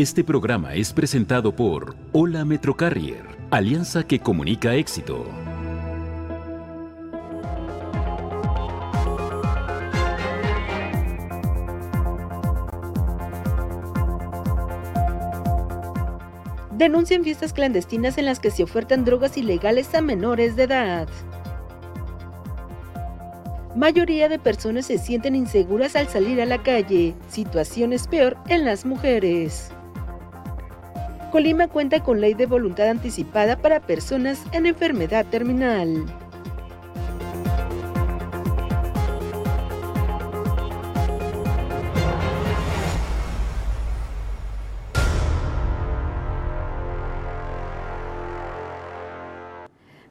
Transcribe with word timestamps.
Este 0.00 0.24
programa 0.24 0.72
es 0.72 0.94
presentado 0.94 1.54
por 1.54 1.94
Hola 2.12 2.46
Metrocarrier, 2.46 3.22
alianza 3.50 4.02
que 4.02 4.18
comunica 4.18 4.74
éxito. 4.74 5.26
Denuncian 16.78 17.22
fiestas 17.22 17.52
clandestinas 17.52 18.16
en 18.16 18.24
las 18.24 18.40
que 18.40 18.50
se 18.50 18.62
ofertan 18.62 19.04
drogas 19.04 19.36
ilegales 19.36 19.94
a 19.94 20.00
menores 20.00 20.56
de 20.56 20.62
edad. 20.62 21.08
Mayoría 23.76 24.30
de 24.30 24.38
personas 24.38 24.86
se 24.86 24.96
sienten 24.96 25.36
inseguras 25.36 25.94
al 25.94 26.08
salir 26.08 26.40
a 26.40 26.46
la 26.46 26.62
calle. 26.62 27.14
Situación 27.28 27.92
es 27.92 28.08
peor 28.08 28.38
en 28.48 28.64
las 28.64 28.86
mujeres. 28.86 29.70
Colima 31.30 31.68
cuenta 31.68 32.02
con 32.02 32.20
ley 32.20 32.34
de 32.34 32.46
voluntad 32.46 32.88
anticipada 32.88 33.56
para 33.56 33.78
personas 33.78 34.42
en 34.52 34.66
enfermedad 34.66 35.24
terminal. 35.26 36.04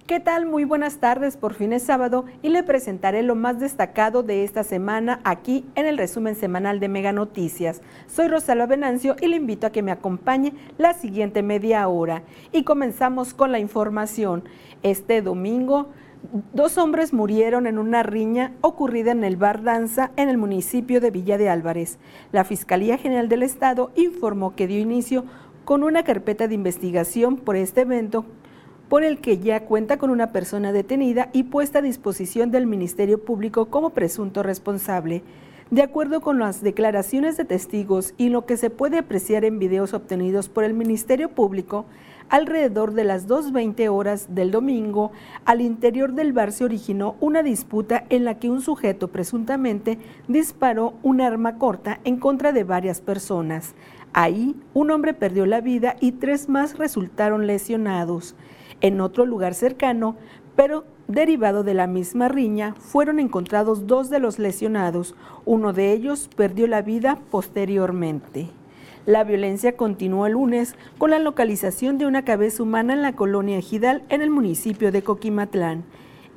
¿Qué 0.10 0.20
tal? 0.20 0.48
Muy 0.48 0.64
buenas 0.64 0.98
tardes, 0.98 1.38
por 1.38 1.54
fin 1.54 1.72
es 1.72 1.84
sábado 1.84 2.26
y 2.42 2.50
le 2.50 2.64
presentaré 2.64 3.22
lo 3.22 3.36
más 3.36 3.60
destacado 3.60 4.24
de 4.24 4.44
esta 4.44 4.64
semana 4.64 5.20
aquí 5.24 5.66
en 5.76 5.86
el 5.86 6.00
resumen 6.00 6.34
semanal 6.34 6.80
de 6.80 6.88
Mega 6.88 7.12
Noticias. 7.12 7.84
Soy 8.08 8.28
Rosalba 8.28 8.66
Venancio 8.66 9.16
y 9.22 9.28
le 9.28 9.36
invito 9.36 9.68
a 9.68 9.72
que 9.72 9.84
me 9.84 9.92
acompañe 9.92 10.56
la 10.80 10.96
siguiente 10.96 11.44
media 11.44 11.88
hora. 11.88 12.24
Y 12.52 12.64
comenzamos 12.64 13.36
con 13.36 13.52
la 13.52 13.60
información. 13.60 14.46
Este 14.82 15.22
domingo, 15.22 15.90
dos 16.54 16.80
hombres 16.80 17.14
murieron 17.14 17.68
en 17.68 17.78
una 17.78 18.02
riña 18.02 18.54
ocurrida 18.62 19.12
en 19.12 19.24
el 19.24 19.38
bar 19.38 19.62
Danza 19.62 20.10
en 20.16 20.28
el 20.28 20.40
municipio 20.40 21.02
de 21.02 21.12
Villa 21.12 21.38
de 21.38 21.50
Álvarez. 21.50 22.00
La 22.32 22.46
Fiscalía 22.46 22.98
General 22.98 23.30
del 23.30 23.44
Estado 23.44 23.92
informó 23.96 24.56
que 24.56 24.66
dio 24.66 24.80
inicio 24.80 25.26
con 25.66 25.84
una 25.84 26.02
carpeta 26.02 26.48
de 26.48 26.56
investigación 26.56 27.38
por 27.38 27.56
este 27.56 27.82
evento 27.82 28.26
por 28.90 29.04
el 29.04 29.20
que 29.20 29.38
ya 29.38 29.66
cuenta 29.66 29.98
con 29.98 30.10
una 30.10 30.32
persona 30.32 30.72
detenida 30.72 31.30
y 31.32 31.44
puesta 31.44 31.80
a 31.80 31.84
disposición 31.84 32.52
del 32.52 32.66
Ministerio 32.66 33.24
Público 33.24 33.68
como 33.68 33.92
presunto 33.92 34.44
responsable. 34.44 35.24
De 35.70 35.84
acuerdo 35.84 36.20
con 36.20 36.40
las 36.40 36.64
declaraciones 36.64 37.38
de 37.38 37.46
testigos 37.46 38.16
y 38.18 38.30
lo 38.30 38.48
que 38.48 38.58
se 38.58 38.72
puede 38.72 38.98
apreciar 38.98 39.46
en 39.46 39.60
videos 39.60 39.94
obtenidos 39.94 40.50
por 40.50 40.64
el 40.64 40.74
Ministerio 40.74 41.30
Público, 41.30 41.86
alrededor 42.28 42.94
de 42.94 43.04
las 43.04 43.28
2.20 43.28 43.88
horas 43.92 44.34
del 44.34 44.50
domingo, 44.50 45.12
al 45.46 45.62
interior 45.62 46.14
del 46.14 46.34
bar 46.34 46.52
se 46.52 46.66
originó 46.66 47.16
una 47.20 47.44
disputa 47.44 48.06
en 48.10 48.26
la 48.26 48.40
que 48.40 48.50
un 48.50 48.62
sujeto 48.62 49.10
presuntamente 49.10 50.00
disparó 50.28 50.96
un 51.04 51.22
arma 51.22 51.60
corta 51.60 52.00
en 52.04 52.18
contra 52.18 52.52
de 52.52 52.64
varias 52.64 53.00
personas. 53.00 53.76
Ahí, 54.12 54.56
un 54.74 54.90
hombre 54.90 55.14
perdió 55.14 55.46
la 55.46 55.62
vida 55.62 55.96
y 56.00 56.14
tres 56.14 56.50
más 56.50 56.80
resultaron 56.80 57.46
lesionados. 57.46 58.36
En 58.82 59.02
otro 59.02 59.26
lugar 59.26 59.54
cercano, 59.54 60.16
pero 60.56 60.86
derivado 61.08 61.64
de 61.64 61.74
la 61.74 61.88
misma 61.88 62.28
riña, 62.28 62.76
fueron 62.80 63.20
encontrados 63.20 63.88
dos 63.88 64.10
de 64.10 64.20
los 64.20 64.40
lesionados. 64.40 65.16
Uno 65.46 65.74
de 65.74 65.92
ellos 65.92 66.30
perdió 66.36 66.68
la 66.68 66.82
vida 66.82 67.20
posteriormente. 67.32 68.50
La 69.06 69.24
violencia 69.24 69.76
continuó 69.76 70.28
el 70.28 70.34
lunes 70.34 70.76
con 70.98 71.10
la 71.10 71.20
localización 71.20 71.98
de 71.98 72.06
una 72.06 72.24
cabeza 72.24 72.62
humana 72.62 72.94
en 72.94 73.02
la 73.02 73.16
colonia 73.16 73.58
Ejidal 73.58 74.04
en 74.10 74.22
el 74.22 74.30
municipio 74.30 74.92
de 74.92 75.02
Coquimatlán. 75.02 75.84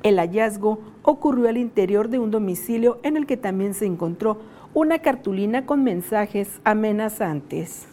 El 0.01 0.17
hallazgo 0.17 0.79
ocurrió 1.03 1.49
al 1.49 1.57
interior 1.57 2.09
de 2.09 2.19
un 2.19 2.31
domicilio 2.31 2.99
en 3.03 3.15
el 3.15 3.25
que 3.25 3.37
también 3.37 3.73
se 3.73 3.85
encontró 3.85 4.39
una 4.73 4.99
cartulina 4.99 5.65
con 5.65 5.83
mensajes 5.83 6.59
amenazantes. 6.63 7.92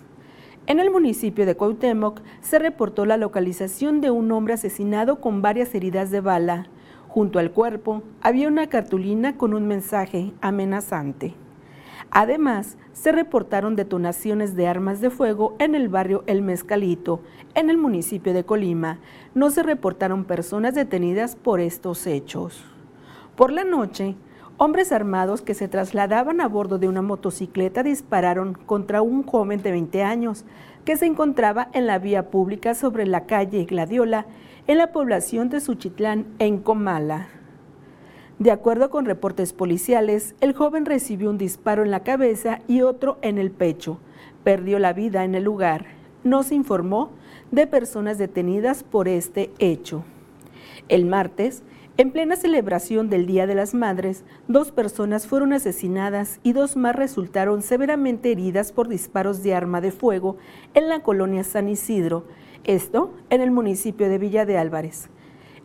En 0.70 0.78
el 0.78 0.92
municipio 0.92 1.46
de 1.46 1.56
Cuauhtémoc 1.56 2.20
se 2.42 2.60
reportó 2.60 3.04
la 3.04 3.16
localización 3.16 4.00
de 4.00 4.12
un 4.12 4.30
hombre 4.30 4.54
asesinado 4.54 5.20
con 5.20 5.42
varias 5.42 5.74
heridas 5.74 6.12
de 6.12 6.20
bala. 6.20 6.68
Junto 7.08 7.40
al 7.40 7.50
cuerpo 7.50 8.04
había 8.22 8.46
una 8.46 8.68
cartulina 8.68 9.36
con 9.36 9.52
un 9.52 9.66
mensaje 9.66 10.32
amenazante. 10.40 11.34
Además, 12.12 12.76
se 12.92 13.10
reportaron 13.10 13.74
detonaciones 13.74 14.54
de 14.54 14.68
armas 14.68 15.00
de 15.00 15.10
fuego 15.10 15.56
en 15.58 15.74
el 15.74 15.88
barrio 15.88 16.22
El 16.28 16.40
Mezcalito, 16.40 17.20
en 17.56 17.68
el 17.68 17.76
municipio 17.76 18.32
de 18.32 18.44
Colima. 18.44 19.00
No 19.34 19.50
se 19.50 19.64
reportaron 19.64 20.24
personas 20.24 20.76
detenidas 20.76 21.34
por 21.34 21.58
estos 21.58 22.06
hechos. 22.06 22.64
Por 23.34 23.50
la 23.50 23.64
noche, 23.64 24.14
Hombres 24.62 24.92
armados 24.92 25.40
que 25.40 25.54
se 25.54 25.68
trasladaban 25.68 26.42
a 26.42 26.46
bordo 26.46 26.78
de 26.78 26.86
una 26.86 27.00
motocicleta 27.00 27.82
dispararon 27.82 28.52
contra 28.52 29.00
un 29.00 29.22
joven 29.22 29.62
de 29.62 29.70
20 29.70 30.02
años 30.02 30.44
que 30.84 30.98
se 30.98 31.06
encontraba 31.06 31.70
en 31.72 31.86
la 31.86 31.98
vía 31.98 32.28
pública 32.28 32.74
sobre 32.74 33.06
la 33.06 33.24
calle 33.24 33.64
Gladiola 33.64 34.26
en 34.66 34.76
la 34.76 34.92
población 34.92 35.48
de 35.48 35.60
Suchitlán, 35.60 36.26
en 36.38 36.58
Comala. 36.58 37.28
De 38.38 38.50
acuerdo 38.50 38.90
con 38.90 39.06
reportes 39.06 39.54
policiales, 39.54 40.34
el 40.42 40.52
joven 40.52 40.84
recibió 40.84 41.30
un 41.30 41.38
disparo 41.38 41.82
en 41.82 41.90
la 41.90 42.02
cabeza 42.02 42.58
y 42.68 42.82
otro 42.82 43.16
en 43.22 43.38
el 43.38 43.50
pecho. 43.50 43.96
Perdió 44.44 44.78
la 44.78 44.92
vida 44.92 45.24
en 45.24 45.34
el 45.34 45.44
lugar. 45.44 45.86
No 46.22 46.42
se 46.42 46.54
informó 46.54 47.12
de 47.50 47.66
personas 47.66 48.18
detenidas 48.18 48.82
por 48.82 49.08
este 49.08 49.52
hecho. 49.58 50.04
El 50.90 51.06
martes, 51.06 51.62
en 52.00 52.12
plena 52.12 52.34
celebración 52.34 53.10
del 53.10 53.26
Día 53.26 53.46
de 53.46 53.54
las 53.54 53.74
Madres, 53.74 54.24
dos 54.48 54.72
personas 54.72 55.26
fueron 55.26 55.52
asesinadas 55.52 56.40
y 56.42 56.54
dos 56.54 56.74
más 56.74 56.96
resultaron 56.96 57.60
severamente 57.60 58.32
heridas 58.32 58.72
por 58.72 58.88
disparos 58.88 59.42
de 59.42 59.54
arma 59.54 59.82
de 59.82 59.92
fuego 59.92 60.38
en 60.72 60.88
la 60.88 61.02
colonia 61.02 61.44
San 61.44 61.68
Isidro, 61.68 62.24
esto 62.64 63.12
en 63.28 63.42
el 63.42 63.50
municipio 63.50 64.08
de 64.08 64.16
Villa 64.16 64.46
de 64.46 64.56
Álvarez. 64.56 65.10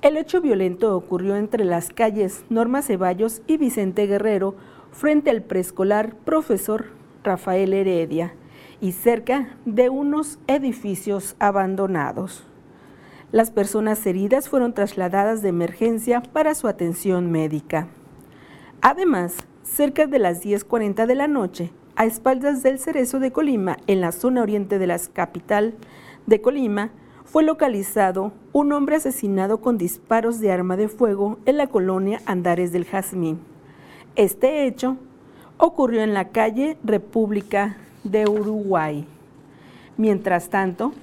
El 0.01 0.17
hecho 0.17 0.41
violento 0.41 0.97
ocurrió 0.97 1.37
entre 1.37 1.63
las 1.63 1.87
calles 1.87 2.43
Norma 2.49 2.81
Ceballos 2.81 3.41
y 3.47 3.55
Vicente 3.55 4.05
Guerrero, 4.05 4.55
frente 4.91 5.29
al 5.29 5.41
preescolar 5.41 6.17
profesor 6.17 6.87
Rafael 7.23 7.71
Heredia 7.71 8.33
y 8.81 8.91
cerca 8.91 9.55
de 9.63 9.87
unos 9.87 10.39
edificios 10.47 11.37
abandonados. 11.39 12.45
Las 13.31 13.51
personas 13.51 14.05
heridas 14.05 14.49
fueron 14.49 14.73
trasladadas 14.73 15.41
de 15.41 15.49
emergencia 15.49 16.21
para 16.21 16.55
su 16.55 16.67
atención 16.67 17.31
médica. 17.31 17.87
Además, 18.81 19.35
cerca 19.63 20.05
de 20.05 20.19
las 20.19 20.43
10.40 20.43 21.05
de 21.05 21.15
la 21.15 21.27
noche, 21.27 21.71
a 21.95 22.05
espaldas 22.05 22.61
del 22.61 22.77
Cerezo 22.77 23.19
de 23.19 23.31
Colima, 23.31 23.77
en 23.87 24.01
la 24.01 24.11
zona 24.11 24.41
oriente 24.41 24.79
de 24.79 24.87
la 24.87 24.99
capital 25.13 25.73
de 26.27 26.41
Colima, 26.41 26.91
fue 27.23 27.43
localizado 27.43 28.31
un 28.53 28.71
hombre 28.71 28.97
asesinado 28.97 29.59
con 29.59 29.77
disparos 29.77 30.39
de 30.39 30.51
arma 30.51 30.77
de 30.77 30.87
fuego 30.87 31.39
en 31.45 31.57
la 31.57 31.67
colonia 31.67 32.21
Andares 32.25 32.71
del 32.71 32.85
Jazmín. 32.85 33.39
Este 34.15 34.65
hecho 34.65 34.97
ocurrió 35.57 36.01
en 36.03 36.13
la 36.13 36.29
calle 36.29 36.77
República 36.83 37.77
de 38.03 38.27
Uruguay. 38.29 39.05
Mientras 39.97 40.49
tanto, 40.49 40.93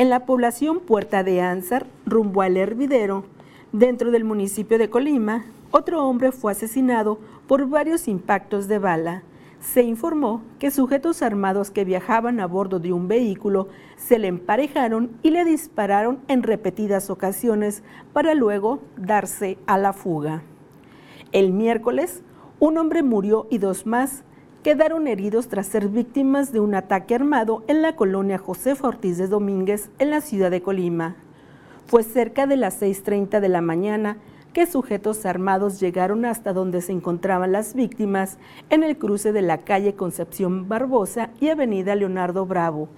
en 0.00 0.08
la 0.08 0.24
población 0.24 0.80
Puerta 0.80 1.22
de 1.22 1.42
Ansar, 1.42 1.86
rumbo 2.06 2.40
al 2.40 2.56
hervidero, 2.56 3.24
dentro 3.70 4.10
del 4.10 4.24
municipio 4.24 4.78
de 4.78 4.88
Colima, 4.88 5.44
otro 5.72 6.08
hombre 6.08 6.32
fue 6.32 6.52
asesinado 6.52 7.18
por 7.46 7.68
varios 7.68 8.08
impactos 8.08 8.66
de 8.66 8.78
bala. 8.78 9.24
Se 9.60 9.82
informó 9.82 10.40
que 10.58 10.70
sujetos 10.70 11.20
armados 11.20 11.70
que 11.70 11.84
viajaban 11.84 12.40
a 12.40 12.46
bordo 12.46 12.78
de 12.78 12.94
un 12.94 13.08
vehículo 13.08 13.68
se 13.98 14.18
le 14.18 14.28
emparejaron 14.28 15.10
y 15.22 15.32
le 15.32 15.44
dispararon 15.44 16.20
en 16.28 16.44
repetidas 16.44 17.10
ocasiones 17.10 17.82
para 18.14 18.34
luego 18.34 18.80
darse 18.96 19.58
a 19.66 19.76
la 19.76 19.92
fuga. 19.92 20.42
El 21.30 21.52
miércoles, 21.52 22.22
un 22.58 22.78
hombre 22.78 23.02
murió 23.02 23.46
y 23.50 23.58
dos 23.58 23.84
más 23.84 24.24
quedaron 24.62 25.06
heridos 25.06 25.48
tras 25.48 25.66
ser 25.66 25.88
víctimas 25.88 26.52
de 26.52 26.60
un 26.60 26.74
ataque 26.74 27.14
armado 27.14 27.64
en 27.66 27.80
la 27.80 27.96
colonia 27.96 28.38
Josefa 28.38 28.88
Ortiz 28.88 29.16
de 29.16 29.26
Domínguez, 29.26 29.90
en 29.98 30.10
la 30.10 30.20
ciudad 30.20 30.50
de 30.50 30.60
Colima. 30.60 31.16
Fue 31.86 32.02
cerca 32.02 32.46
de 32.46 32.56
las 32.56 32.80
6.30 32.82 33.40
de 33.40 33.48
la 33.48 33.62
mañana 33.62 34.18
que 34.52 34.66
sujetos 34.66 35.24
armados 35.24 35.80
llegaron 35.80 36.24
hasta 36.24 36.52
donde 36.52 36.82
se 36.82 36.92
encontraban 36.92 37.52
las 37.52 37.74
víctimas 37.74 38.38
en 38.68 38.82
el 38.82 38.98
cruce 38.98 39.32
de 39.32 39.42
la 39.42 39.58
calle 39.58 39.94
Concepción 39.94 40.68
Barbosa 40.68 41.30
y 41.40 41.48
avenida 41.48 41.94
Leonardo 41.94 42.44
Bravo. 42.44 42.88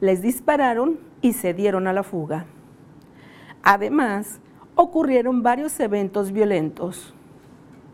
Les 0.00 0.22
dispararon 0.22 0.98
y 1.20 1.34
se 1.34 1.54
dieron 1.54 1.86
a 1.86 1.92
la 1.92 2.02
fuga. 2.02 2.46
Además, 3.62 4.40
ocurrieron 4.74 5.42
varios 5.42 5.78
eventos 5.78 6.32
violentos. 6.32 7.14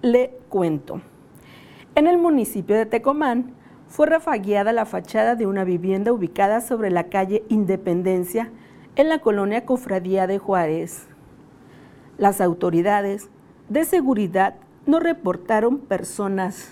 Le 0.00 0.38
cuento. 0.48 1.02
En 1.98 2.06
el 2.06 2.16
municipio 2.16 2.76
de 2.76 2.86
Tecomán, 2.86 3.54
fue 3.88 4.06
rafagueada 4.06 4.72
la 4.72 4.84
fachada 4.84 5.34
de 5.34 5.48
una 5.48 5.64
vivienda 5.64 6.12
ubicada 6.12 6.60
sobre 6.60 6.92
la 6.92 7.08
calle 7.08 7.42
Independencia 7.48 8.52
en 8.94 9.08
la 9.08 9.18
colonia 9.18 9.66
Cofradía 9.66 10.28
de 10.28 10.38
Juárez. 10.38 11.08
Las 12.16 12.40
autoridades 12.40 13.30
de 13.68 13.84
seguridad 13.84 14.54
no 14.86 15.00
reportaron 15.00 15.78
personas 15.78 16.70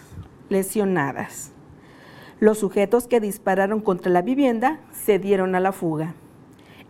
lesionadas. 0.48 1.50
Los 2.38 2.58
sujetos 2.58 3.08
que 3.08 3.18
dispararon 3.18 3.80
contra 3.80 4.12
la 4.12 4.22
vivienda 4.22 4.78
se 4.92 5.18
dieron 5.18 5.56
a 5.56 5.60
la 5.60 5.72
fuga. 5.72 6.14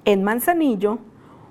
En 0.04 0.22
Manzanillo 0.22 0.98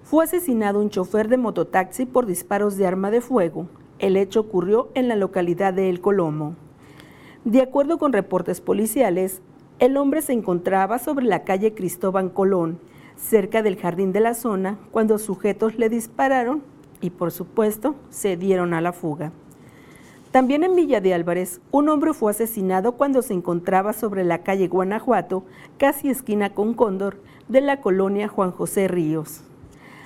fue 0.03 0.25
asesinado 0.25 0.79
un 0.81 0.91
chofer 0.91 1.29
de 1.29 1.37
mototaxi 1.37 2.05
por 2.05 2.27
disparos 2.27 2.77
de 2.77 2.85
arma 2.85 3.09
de 3.09 3.21
fuego. 3.21 3.69
El 3.97 4.15
hecho 4.17 4.39
ocurrió 4.41 4.91
en 4.93 5.07
la 5.07 5.15
localidad 5.15 5.73
de 5.73 5.89
El 5.89 5.99
Colomo. 5.99 6.57
De 7.45 7.61
acuerdo 7.61 7.99
con 7.99 8.11
reportes 8.11 8.59
policiales, 8.59 9.39
el 9.77 9.97
hombre 9.97 10.23
se 10.23 10.33
encontraba 10.33 10.97
sobre 10.97 11.27
la 11.27 11.43
calle 11.43 11.75
Cristóbal 11.75 12.33
Colón, 12.33 12.79
cerca 13.15 13.61
del 13.61 13.77
jardín 13.77 14.11
de 14.11 14.19
la 14.19 14.33
zona, 14.33 14.79
cuando 14.89 15.19
sujetos 15.19 15.77
le 15.77 15.87
dispararon 15.87 16.63
y 17.01 17.11
por 17.11 17.31
supuesto 17.31 17.93
se 18.09 18.35
dieron 18.35 18.73
a 18.73 18.81
la 18.81 18.93
fuga. 18.93 19.31
También 20.31 20.63
en 20.63 20.75
Villa 20.75 21.01
de 21.01 21.13
Álvarez, 21.13 21.61
un 21.69 21.87
hombre 21.89 22.15
fue 22.15 22.31
asesinado 22.31 22.93
cuando 22.93 23.21
se 23.21 23.35
encontraba 23.35 23.93
sobre 23.93 24.23
la 24.23 24.39
calle 24.39 24.67
Guanajuato, 24.67 25.43
casi 25.77 26.09
esquina 26.09 26.55
con 26.55 26.73
Cóndor, 26.73 27.19
de 27.47 27.61
la 27.61 27.79
colonia 27.79 28.27
Juan 28.27 28.49
José 28.49 28.87
Ríos. 28.87 29.43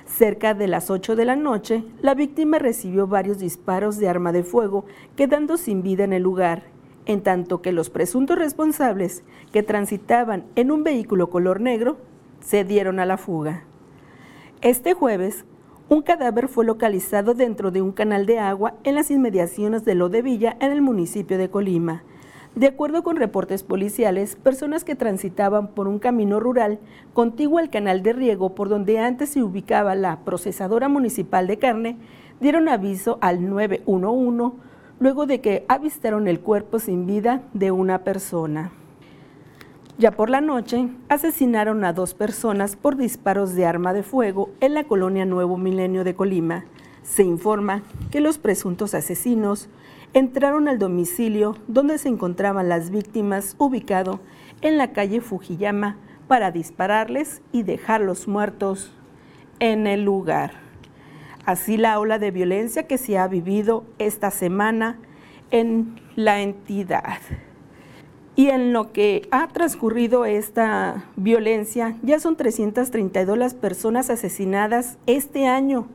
Cerca 0.04 0.52
de 0.52 0.68
las 0.68 0.90
8 0.90 1.16
de 1.16 1.24
la 1.24 1.36
noche, 1.36 1.84
la 2.02 2.12
víctima 2.12 2.58
recibió 2.58 3.06
varios 3.06 3.38
disparos 3.38 3.96
de 3.96 4.10
arma 4.10 4.30
de 4.30 4.44
fuego, 4.44 4.84
quedando 5.16 5.56
sin 5.56 5.82
vida 5.82 6.04
en 6.04 6.12
el 6.12 6.22
lugar, 6.22 6.64
en 7.10 7.22
tanto 7.22 7.60
que 7.60 7.72
los 7.72 7.90
presuntos 7.90 8.38
responsables, 8.38 9.24
que 9.52 9.64
transitaban 9.64 10.44
en 10.54 10.70
un 10.70 10.84
vehículo 10.84 11.28
color 11.28 11.60
negro, 11.60 11.96
se 12.38 12.62
dieron 12.62 13.00
a 13.00 13.04
la 13.04 13.16
fuga. 13.16 13.64
Este 14.60 14.94
jueves, 14.94 15.44
un 15.88 16.02
cadáver 16.02 16.46
fue 16.46 16.64
localizado 16.64 17.34
dentro 17.34 17.72
de 17.72 17.82
un 17.82 17.90
canal 17.90 18.26
de 18.26 18.38
agua 18.38 18.74
en 18.84 18.94
las 18.94 19.10
inmediaciones 19.10 19.84
de 19.84 19.96
Lodevilla, 19.96 20.56
en 20.60 20.70
el 20.70 20.82
municipio 20.82 21.36
de 21.36 21.50
Colima. 21.50 22.04
De 22.54 22.68
acuerdo 22.68 23.02
con 23.02 23.16
reportes 23.16 23.64
policiales, 23.64 24.36
personas 24.36 24.84
que 24.84 24.94
transitaban 24.94 25.66
por 25.66 25.88
un 25.88 25.98
camino 25.98 26.38
rural 26.38 26.78
contiguo 27.12 27.58
al 27.58 27.70
canal 27.70 28.04
de 28.04 28.12
riego 28.12 28.54
por 28.54 28.68
donde 28.68 29.00
antes 29.00 29.30
se 29.30 29.42
ubicaba 29.42 29.96
la 29.96 30.20
procesadora 30.20 30.88
municipal 30.88 31.48
de 31.48 31.58
carne, 31.58 31.96
dieron 32.40 32.68
aviso 32.68 33.18
al 33.20 33.48
911 33.48 34.69
luego 35.00 35.26
de 35.26 35.40
que 35.40 35.64
avistaron 35.66 36.28
el 36.28 36.40
cuerpo 36.40 36.78
sin 36.78 37.06
vida 37.06 37.42
de 37.54 37.70
una 37.72 38.04
persona. 38.04 38.70
Ya 39.98 40.12
por 40.12 40.30
la 40.30 40.40
noche, 40.40 40.88
asesinaron 41.08 41.84
a 41.84 41.92
dos 41.92 42.14
personas 42.14 42.76
por 42.76 42.96
disparos 42.96 43.54
de 43.54 43.66
arma 43.66 43.92
de 43.92 44.02
fuego 44.02 44.50
en 44.60 44.74
la 44.74 44.84
colonia 44.84 45.24
Nuevo 45.26 45.56
Milenio 45.56 46.04
de 46.04 46.14
Colima. 46.14 46.64
Se 47.02 47.22
informa 47.22 47.82
que 48.10 48.20
los 48.20 48.38
presuntos 48.38 48.94
asesinos 48.94 49.68
entraron 50.12 50.68
al 50.68 50.78
domicilio 50.78 51.56
donde 51.66 51.98
se 51.98 52.08
encontraban 52.08 52.68
las 52.68 52.90
víctimas 52.90 53.56
ubicado 53.58 54.20
en 54.60 54.76
la 54.78 54.92
calle 54.92 55.20
Fujiyama 55.20 55.96
para 56.28 56.50
dispararles 56.50 57.42
y 57.52 57.62
dejarlos 57.62 58.28
muertos 58.28 58.92
en 59.58 59.86
el 59.86 60.04
lugar. 60.04 60.69
Así 61.50 61.76
la 61.76 61.98
ola 61.98 62.20
de 62.20 62.30
violencia 62.30 62.84
que 62.84 62.96
se 62.96 63.18
ha 63.18 63.26
vivido 63.26 63.82
esta 63.98 64.30
semana 64.30 65.00
en 65.50 66.00
la 66.14 66.42
entidad. 66.42 67.18
Y 68.36 68.50
en 68.50 68.72
lo 68.72 68.92
que 68.92 69.26
ha 69.32 69.48
transcurrido 69.48 70.26
esta 70.26 71.06
violencia, 71.16 71.96
ya 72.04 72.20
son 72.20 72.36
332 72.36 73.36
las 73.36 73.54
personas 73.54 74.10
asesinadas 74.10 74.96
este 75.06 75.48
año 75.48 75.88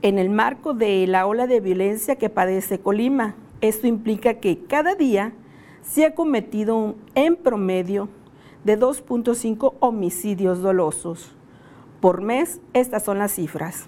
en 0.00 0.18
el 0.18 0.30
marco 0.30 0.72
de 0.72 1.06
la 1.06 1.26
ola 1.26 1.46
de 1.46 1.60
violencia 1.60 2.16
que 2.16 2.30
padece 2.30 2.78
Colima. 2.78 3.34
Esto 3.60 3.86
implica 3.86 4.40
que 4.40 4.58
cada 4.64 4.94
día 4.94 5.34
se 5.82 6.06
ha 6.06 6.14
cometido 6.14 6.94
en 7.14 7.36
promedio 7.36 8.08
de 8.64 8.80
2.5 8.80 9.74
homicidios 9.80 10.62
dolosos. 10.62 11.34
Por 12.00 12.22
mes, 12.22 12.62
estas 12.72 13.04
son 13.04 13.18
las 13.18 13.32
cifras. 13.32 13.86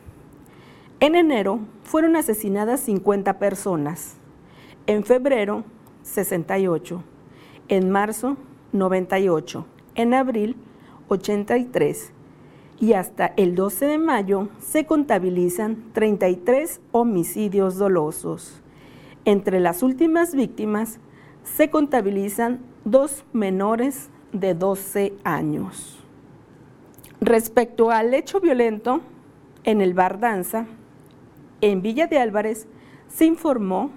En 1.00 1.14
enero 1.14 1.60
fueron 1.82 2.14
asesinadas 2.16 2.80
50 2.80 3.38
personas. 3.38 4.16
En 4.86 5.04
febrero, 5.04 5.64
68 6.02 7.02
en 7.70 7.88
marzo 7.88 8.36
98, 8.72 9.64
en 9.94 10.12
abril 10.12 10.56
83 11.08 12.12
y 12.80 12.94
hasta 12.94 13.26
el 13.36 13.54
12 13.54 13.86
de 13.86 13.98
mayo 13.98 14.48
se 14.58 14.86
contabilizan 14.86 15.84
33 15.92 16.80
homicidios 16.90 17.78
dolosos. 17.78 18.60
Entre 19.24 19.60
las 19.60 19.84
últimas 19.84 20.34
víctimas 20.34 20.98
se 21.44 21.70
contabilizan 21.70 22.58
dos 22.84 23.24
menores 23.32 24.10
de 24.32 24.54
12 24.54 25.12
años. 25.22 26.04
Respecto 27.20 27.92
al 27.92 28.14
hecho 28.14 28.40
violento 28.40 29.00
en 29.62 29.80
el 29.80 29.94
bar 29.94 30.18
Danza, 30.18 30.66
en 31.60 31.82
Villa 31.82 32.06
de 32.06 32.18
Álvarez 32.18 32.66
se 33.08 33.26
informó 33.26 33.90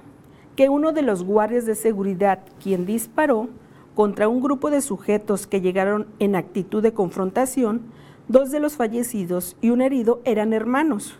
que 0.55 0.69
uno 0.69 0.91
de 0.91 1.01
los 1.01 1.23
guardias 1.23 1.65
de 1.65 1.75
seguridad 1.75 2.39
quien 2.61 2.85
disparó 2.85 3.49
contra 3.95 4.27
un 4.27 4.41
grupo 4.41 4.69
de 4.69 4.81
sujetos 4.81 5.47
que 5.47 5.61
llegaron 5.61 6.07
en 6.19 6.35
actitud 6.35 6.81
de 6.81 6.93
confrontación, 6.93 7.81
dos 8.27 8.51
de 8.51 8.59
los 8.59 8.75
fallecidos 8.75 9.55
y 9.61 9.69
un 9.69 9.81
herido 9.81 10.21
eran 10.25 10.53
hermanos. 10.53 11.17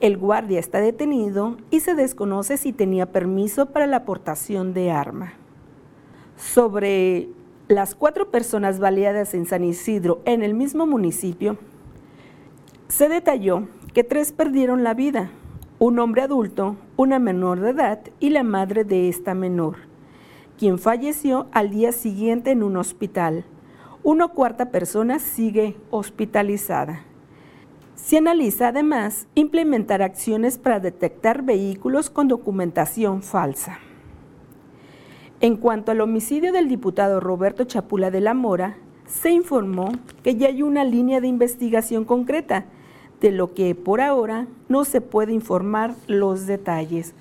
El 0.00 0.18
guardia 0.18 0.60
está 0.60 0.80
detenido 0.80 1.56
y 1.70 1.80
se 1.80 1.94
desconoce 1.94 2.56
si 2.56 2.72
tenía 2.72 3.12
permiso 3.12 3.66
para 3.66 3.86
la 3.86 3.98
aportación 3.98 4.74
de 4.74 4.90
arma. 4.90 5.34
Sobre 6.36 7.28
las 7.68 7.94
cuatro 7.94 8.30
personas 8.30 8.78
baleadas 8.78 9.32
en 9.34 9.46
San 9.46 9.64
Isidro, 9.64 10.20
en 10.26 10.42
el 10.42 10.54
mismo 10.54 10.86
municipio, 10.86 11.56
se 12.88 13.08
detalló 13.08 13.68
que 13.94 14.04
tres 14.04 14.32
perdieron 14.32 14.84
la 14.84 14.92
vida, 14.92 15.30
un 15.78 15.98
hombre 15.98 16.22
adulto, 16.22 16.76
una 16.96 17.18
menor 17.18 17.60
de 17.60 17.70
edad 17.70 18.00
y 18.20 18.30
la 18.30 18.42
madre 18.42 18.84
de 18.84 19.08
esta 19.08 19.34
menor 19.34 19.76
quien 20.58 20.78
falleció 20.78 21.46
al 21.52 21.70
día 21.70 21.92
siguiente 21.92 22.50
en 22.50 22.62
un 22.62 22.76
hospital. 22.76 23.44
Una 24.02 24.28
cuarta 24.28 24.70
persona 24.70 25.18
sigue 25.18 25.76
hospitalizada. 25.90 27.02
Se 27.94 28.18
analiza 28.18 28.68
además 28.68 29.26
implementar 29.34 30.02
acciones 30.02 30.58
para 30.58 30.80
detectar 30.80 31.42
vehículos 31.42 32.10
con 32.10 32.28
documentación 32.28 33.22
falsa. 33.22 33.78
En 35.40 35.56
cuanto 35.56 35.92
al 35.92 36.00
homicidio 36.00 36.52
del 36.52 36.68
diputado 36.68 37.20
Roberto 37.20 37.64
Chapula 37.64 38.10
de 38.10 38.20
la 38.20 38.32
Mora, 38.32 38.78
se 39.06 39.30
informó 39.30 39.90
que 40.22 40.36
ya 40.36 40.48
hay 40.48 40.62
una 40.62 40.84
línea 40.84 41.20
de 41.20 41.28
investigación 41.28 42.04
concreta, 42.04 42.66
de 43.20 43.30
lo 43.30 43.54
que 43.54 43.74
por 43.74 44.00
ahora 44.00 44.46
no 44.68 44.84
se 44.84 45.00
puede 45.00 45.32
informar 45.32 45.94
los 46.06 46.46
detalles. 46.46 47.14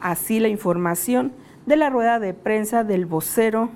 Así 0.00 0.40
la 0.40 0.48
información 0.48 1.32
de 1.66 1.76
la 1.76 1.90
rueda 1.90 2.18
de 2.18 2.34
prensa 2.34 2.84
del 2.84 3.06
vocero 3.06 3.70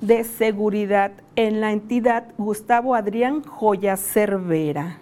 de 0.00 0.24
seguridad 0.24 1.12
en 1.36 1.60
la 1.60 1.72
entidad, 1.72 2.28
Gustavo 2.38 2.94
Adrián 2.94 3.42
Joya 3.42 3.96
Cervera. 3.96 4.98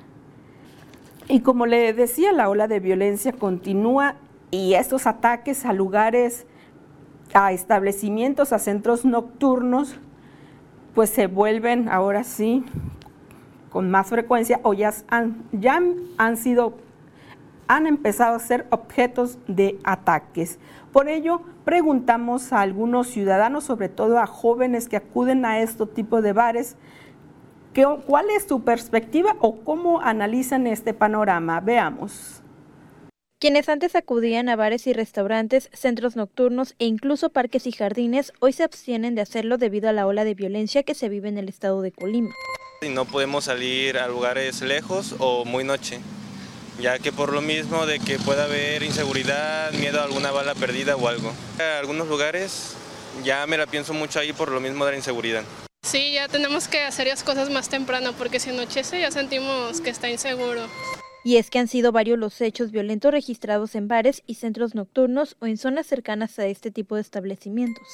Y 1.29 1.41
como 1.41 1.67
le 1.67 1.93
decía, 1.93 2.33
la 2.33 2.49
ola 2.49 2.69
de 2.69 2.81
violencia 2.81 3.33
continúa 3.33 4.15
y 4.51 4.75
estos 4.75 5.07
ataques 5.07 5.65
a 5.65 5.73
lugares, 5.73 6.47
a 7.35 7.53
establecimientos, 7.53 8.53
a 8.53 8.59
centros 8.59 9.05
nocturnos, 9.05 9.97
pues 10.95 11.11
se 11.11 11.27
vuelven 11.27 11.89
ahora 11.89 12.25
sí 12.25 12.65
con 13.77 13.91
más 13.91 14.07
frecuencia 14.07 14.59
o 14.63 14.73
ya 14.73 14.91
han, 15.09 15.45
ya 15.53 15.79
han 16.17 16.37
sido, 16.39 16.79
han 17.69 17.87
empezado 17.87 18.35
a 18.35 18.39
ser 18.39 18.67
objetos 18.71 19.37
de 19.49 19.79
ataques. 19.85 20.59
Por 20.93 21.11
ello, 21.11 21.43
preguntamos 21.67 22.55
a 22.55 22.63
algunos 22.63 23.09
ciudadanos, 23.09 23.65
sobre 23.65 23.91
todo 23.91 24.19
a 24.19 24.27
jóvenes 24.27 24.89
que 24.89 24.97
acuden 24.97 25.45
a 25.45 25.61
este 25.61 25.85
tipo 25.85 26.23
de 26.23 26.33
bares, 26.33 26.79
¿cuál 28.07 28.31
es 28.31 28.45
su 28.45 28.63
perspectiva 28.65 29.37
o 29.41 29.57
cómo 29.57 30.01
analizan 30.01 30.67
este 30.67 30.95
panorama? 30.95 31.61
Veamos. 31.61 32.43
Quienes 33.39 33.69
antes 33.69 33.95
acudían 33.95 34.49
a 34.49 34.57
bares 34.57 34.87
y 34.87 34.95
restaurantes, 34.95 35.69
centros 35.75 36.17
nocturnos 36.17 36.75
e 36.79 36.87
incluso 36.87 37.29
parques 37.29 37.67
y 37.67 37.73
jardines, 37.73 38.33
hoy 38.41 38.55
se 38.55 38.65
abstienen 38.65 39.15
de 39.15 39.21
hacerlo 39.21 39.59
debido 39.59 39.91
a 39.91 39.93
la 39.93 40.07
ola 40.07 40.25
de 40.25 40.33
violencia 40.33 40.83
que 40.83 40.95
se 40.95 41.11
vive 41.11 41.29
en 41.29 41.37
el 41.37 41.51
estado 41.51 41.83
de 41.83 41.93
Colima. 41.93 42.31
No 42.89 43.05
podemos 43.05 43.45
salir 43.45 43.99
a 43.99 44.09
lugares 44.09 44.61
lejos 44.63 45.15
o 45.19 45.45
muy 45.45 45.65
noche 45.65 46.01
ya 46.81 46.99
que 46.99 47.13
por 47.13 47.33
lo 47.33 47.41
mismo 47.41 47.87
de 47.87 47.99
que 47.99 48.19
pueda 48.19 48.45
haber 48.45 48.83
inseguridad, 48.83 49.73
miedo 49.73 50.01
a 50.01 50.05
alguna 50.05 50.31
bala 50.31 50.55
perdida 50.55 50.97
o 50.97 51.09
algo. 51.09 51.33
En 51.59 51.65
algunos 51.65 52.09
lugares 52.09 52.77
Ya 53.25 53.47
me 53.47 53.57
la 53.57 53.67
pienso 53.67 53.95
mucho 53.95 54.21
ahí 54.21 54.35
por 54.35 54.51
lo 54.51 54.61
mismo 54.61 54.85
de 54.85 54.91
la 54.91 54.99
inseguridad. 54.99 55.43
Sí, 55.83 56.13
ya 56.13 56.29
tenemos 56.29 56.69
que 56.69 56.83
hacer 56.83 57.07
las 57.07 57.23
cosas 57.23 57.49
más 57.49 57.71
temprano 57.71 58.13
porque 58.13 58.41
si 58.41 58.51
anochece 58.51 59.01
ya 59.01 59.11
sentimos 59.11 59.81
que 59.81 59.89
está 59.89 60.11
inseguro. 60.11 60.69
Y 61.25 61.39
es 61.39 61.49
que 61.49 61.59
han 61.59 61.67
sido 61.67 61.93
varios 61.93 62.19
los 62.19 62.39
hechos 62.43 62.73
violentos 62.73 63.11
registrados 63.11 63.75
en 63.75 63.89
bares 63.89 64.23
y 64.27 64.35
centros 64.35 64.75
nocturnos 64.75 65.37
o 65.41 65.47
en 65.47 65.57
zonas 65.57 65.87
cercanas 65.87 66.39
a 66.39 66.47
este 66.47 66.71
tipo 66.71 66.97
de 66.97 67.01
establecimientos. 67.01 67.89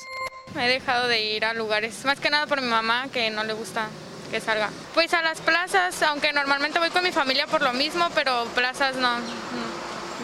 He 0.58 0.66
dejado 0.66 1.06
de 1.06 1.24
ir 1.24 1.44
a 1.44 1.54
lugares, 1.54 2.04
más 2.04 2.18
que 2.18 2.30
nada 2.30 2.46
por 2.48 2.60
mi 2.60 2.68
mamá 2.68 3.08
que 3.12 3.30
no 3.30 3.44
le 3.44 3.52
gusta 3.52 3.88
que 4.32 4.40
salga. 4.40 4.70
Pues 4.94 5.14
a 5.14 5.22
las 5.22 5.40
plazas, 5.40 6.02
aunque 6.02 6.32
normalmente 6.32 6.78
voy 6.78 6.90
con 6.90 7.04
mi 7.04 7.12
familia 7.12 7.46
por 7.46 7.62
lo 7.62 7.72
mismo, 7.72 8.08
pero 8.14 8.46
plazas 8.54 8.96
no, 8.96 9.18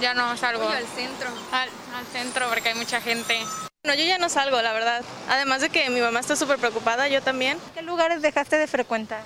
ya 0.00 0.14
no 0.14 0.36
salgo. 0.36 0.68
al 0.68 0.86
centro. 0.86 1.28
Al, 1.52 1.68
al 1.94 2.06
centro 2.06 2.48
porque 2.48 2.70
hay 2.70 2.74
mucha 2.74 3.00
gente. 3.00 3.38
No, 3.84 3.94
yo 3.94 4.04
ya 4.04 4.18
no 4.18 4.28
salgo, 4.28 4.60
la 4.60 4.72
verdad. 4.72 5.04
Además 5.28 5.60
de 5.60 5.68
que 5.68 5.88
mi 5.90 6.00
mamá 6.00 6.20
está 6.20 6.34
súper 6.34 6.58
preocupada, 6.58 7.06
yo 7.08 7.22
también. 7.22 7.58
¿Qué 7.74 7.82
lugares 7.82 8.22
dejaste 8.22 8.56
de 8.58 8.66
frecuentar? 8.66 9.22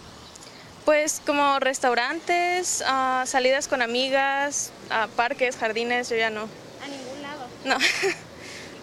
Pues 0.85 1.23
como 1.25 1.61
restaurantes, 1.61 2.83
uh, 2.83 3.25
salidas 3.25 3.69
con 3.69 3.83
amigas, 3.83 4.73
uh, 4.91 5.09
parques, 5.11 5.57
jardines, 5.57 6.09
yo 6.11 6.17
ya 6.17 6.29
no. 6.31 6.49
¿A 6.83 6.89
ningún 6.89 7.23
lado? 7.23 7.47
No. 7.65 7.79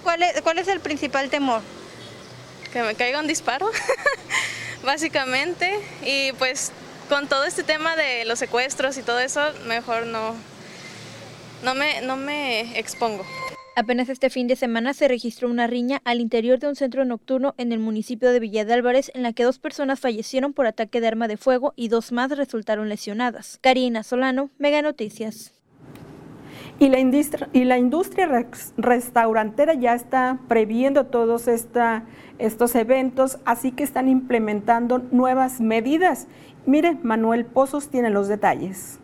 ¿Cuál 0.03 0.23
es, 0.23 0.41
¿Cuál 0.41 0.59
es 0.59 0.67
el 0.69 0.79
principal 0.79 1.29
temor? 1.29 1.61
Que 2.71 2.83
me 2.83 2.95
caiga 2.95 3.19
un 3.19 3.27
disparo, 3.27 3.69
básicamente. 4.83 5.71
Y 6.03 6.31
pues 6.33 6.71
con 7.09 7.27
todo 7.27 7.45
este 7.45 7.63
tema 7.63 7.95
de 7.95 8.25
los 8.25 8.39
secuestros 8.39 8.97
y 8.97 9.01
todo 9.01 9.19
eso, 9.19 9.41
mejor 9.67 10.05
no, 10.05 10.35
no, 11.63 11.75
me, 11.75 12.01
no 12.01 12.15
me 12.17 12.77
expongo. 12.77 13.25
Apenas 13.75 14.09
este 14.09 14.29
fin 14.29 14.47
de 14.47 14.57
semana 14.57 14.93
se 14.93 15.07
registró 15.07 15.49
una 15.49 15.65
riña 15.65 16.01
al 16.03 16.19
interior 16.19 16.59
de 16.59 16.67
un 16.67 16.75
centro 16.75 17.05
nocturno 17.05 17.55
en 17.57 17.71
el 17.71 17.79
municipio 17.79 18.29
de 18.31 18.41
Villa 18.41 18.65
de 18.65 18.73
Álvarez 18.73 19.09
en 19.13 19.23
la 19.23 19.31
que 19.31 19.43
dos 19.43 19.57
personas 19.57 20.01
fallecieron 20.01 20.53
por 20.53 20.67
ataque 20.67 20.99
de 20.99 21.07
arma 21.07 21.29
de 21.29 21.37
fuego 21.37 21.73
y 21.77 21.87
dos 21.87 22.11
más 22.11 22.29
resultaron 22.31 22.89
lesionadas. 22.89 23.57
Karina 23.61 24.03
Solano, 24.03 24.49
Mega 24.57 24.81
Noticias. 24.81 25.58
Y 26.81 26.87
la 26.87 27.77
industria, 27.77 28.29
restaurantera 28.77 29.73
ya 29.73 29.93
está 29.95 30.39
previendo 30.47 31.07
todos 31.07 31.49
estos 31.49 32.75
eventos, 32.75 33.37
así 33.43 33.73
que 33.73 33.83
están 33.83 34.07
implementando 34.07 34.99
nuevas 35.11 35.59
medidas. 35.59 36.27
Mire, 36.65 36.97
Manuel 37.03 37.45
Pozos 37.45 37.89
tiene 37.89 38.09
los 38.09 38.29
detalles. 38.29 38.99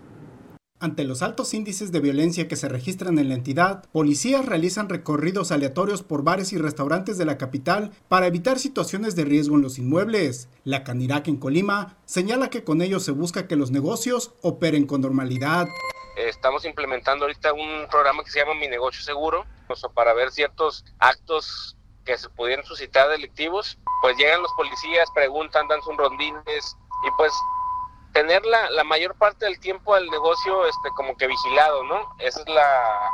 Ante 0.80 1.04
los 1.04 1.22
altos 1.22 1.54
índices 1.54 1.92
de 1.92 2.00
violencia 2.00 2.48
que 2.48 2.56
se 2.56 2.70
registran 2.70 3.18
en 3.18 3.30
la 3.30 3.36
entidad, 3.36 3.84
policías 3.92 4.46
realizan 4.46 4.88
recorridos 4.88 5.52
aleatorios 5.52 6.04
por 6.04 6.24
bares 6.24 6.54
y 6.54 6.58
restaurantes 6.58 7.18
de 7.18 7.26
la 7.26 7.38
capital 7.38 7.92
para 8.08 8.28
evitar 8.28 8.60
situaciones 8.60 9.16
de 9.16 9.26
riesgo 9.26 9.56
en 9.56 9.64
los 9.64 9.80
inmuebles. 9.80 10.48
La 10.64 10.84
Canirac 10.84 11.28
en 11.28 11.38
Colima 11.38 11.98
señala 12.06 12.50
que 12.50 12.64
con 12.64 12.82
ello 12.82 13.00
se 13.00 13.12
busca 13.12 13.48
que 13.48 13.56
los 13.56 13.72
negocios 13.72 14.34
operen 14.42 14.86
con 14.86 15.02
normalidad. 15.02 15.68
Estamos 16.16 16.66
implementando 16.66 17.26
ahorita 17.26 17.54
un 17.54 17.88
programa 17.90 18.24
que 18.24 18.32
se 18.32 18.40
llama 18.40 18.54
Mi 18.54 18.68
Negocio 18.68 19.04
Seguro, 19.04 19.46
para 19.94 20.14
ver 20.14 20.32
ciertos 20.32 20.86
actos 21.00 21.76
que 22.06 22.18
se 22.18 22.30
pudieran 22.30 22.66
suscitar 22.66 23.10
delictivos. 23.10 23.78
Pues 24.02 24.16
llegan 24.18 24.42
los 24.42 24.52
policías, 24.54 25.10
preguntan, 25.14 25.68
dan 25.68 25.82
sus 25.82 25.98
rondines 25.98 26.78
y 27.08 27.12
pues 27.18 27.34
tener 28.14 28.46
la, 28.46 28.70
la, 28.70 28.84
mayor 28.84 29.16
parte 29.16 29.46
del 29.46 29.60
tiempo 29.60 29.94
al 29.94 30.08
negocio 30.10 30.66
este, 30.66 30.90
como 30.96 31.18
que 31.18 31.28
vigilado, 31.28 31.84
¿no? 31.84 32.16
Esa 32.20 32.40
es 32.42 32.48
la 32.48 33.12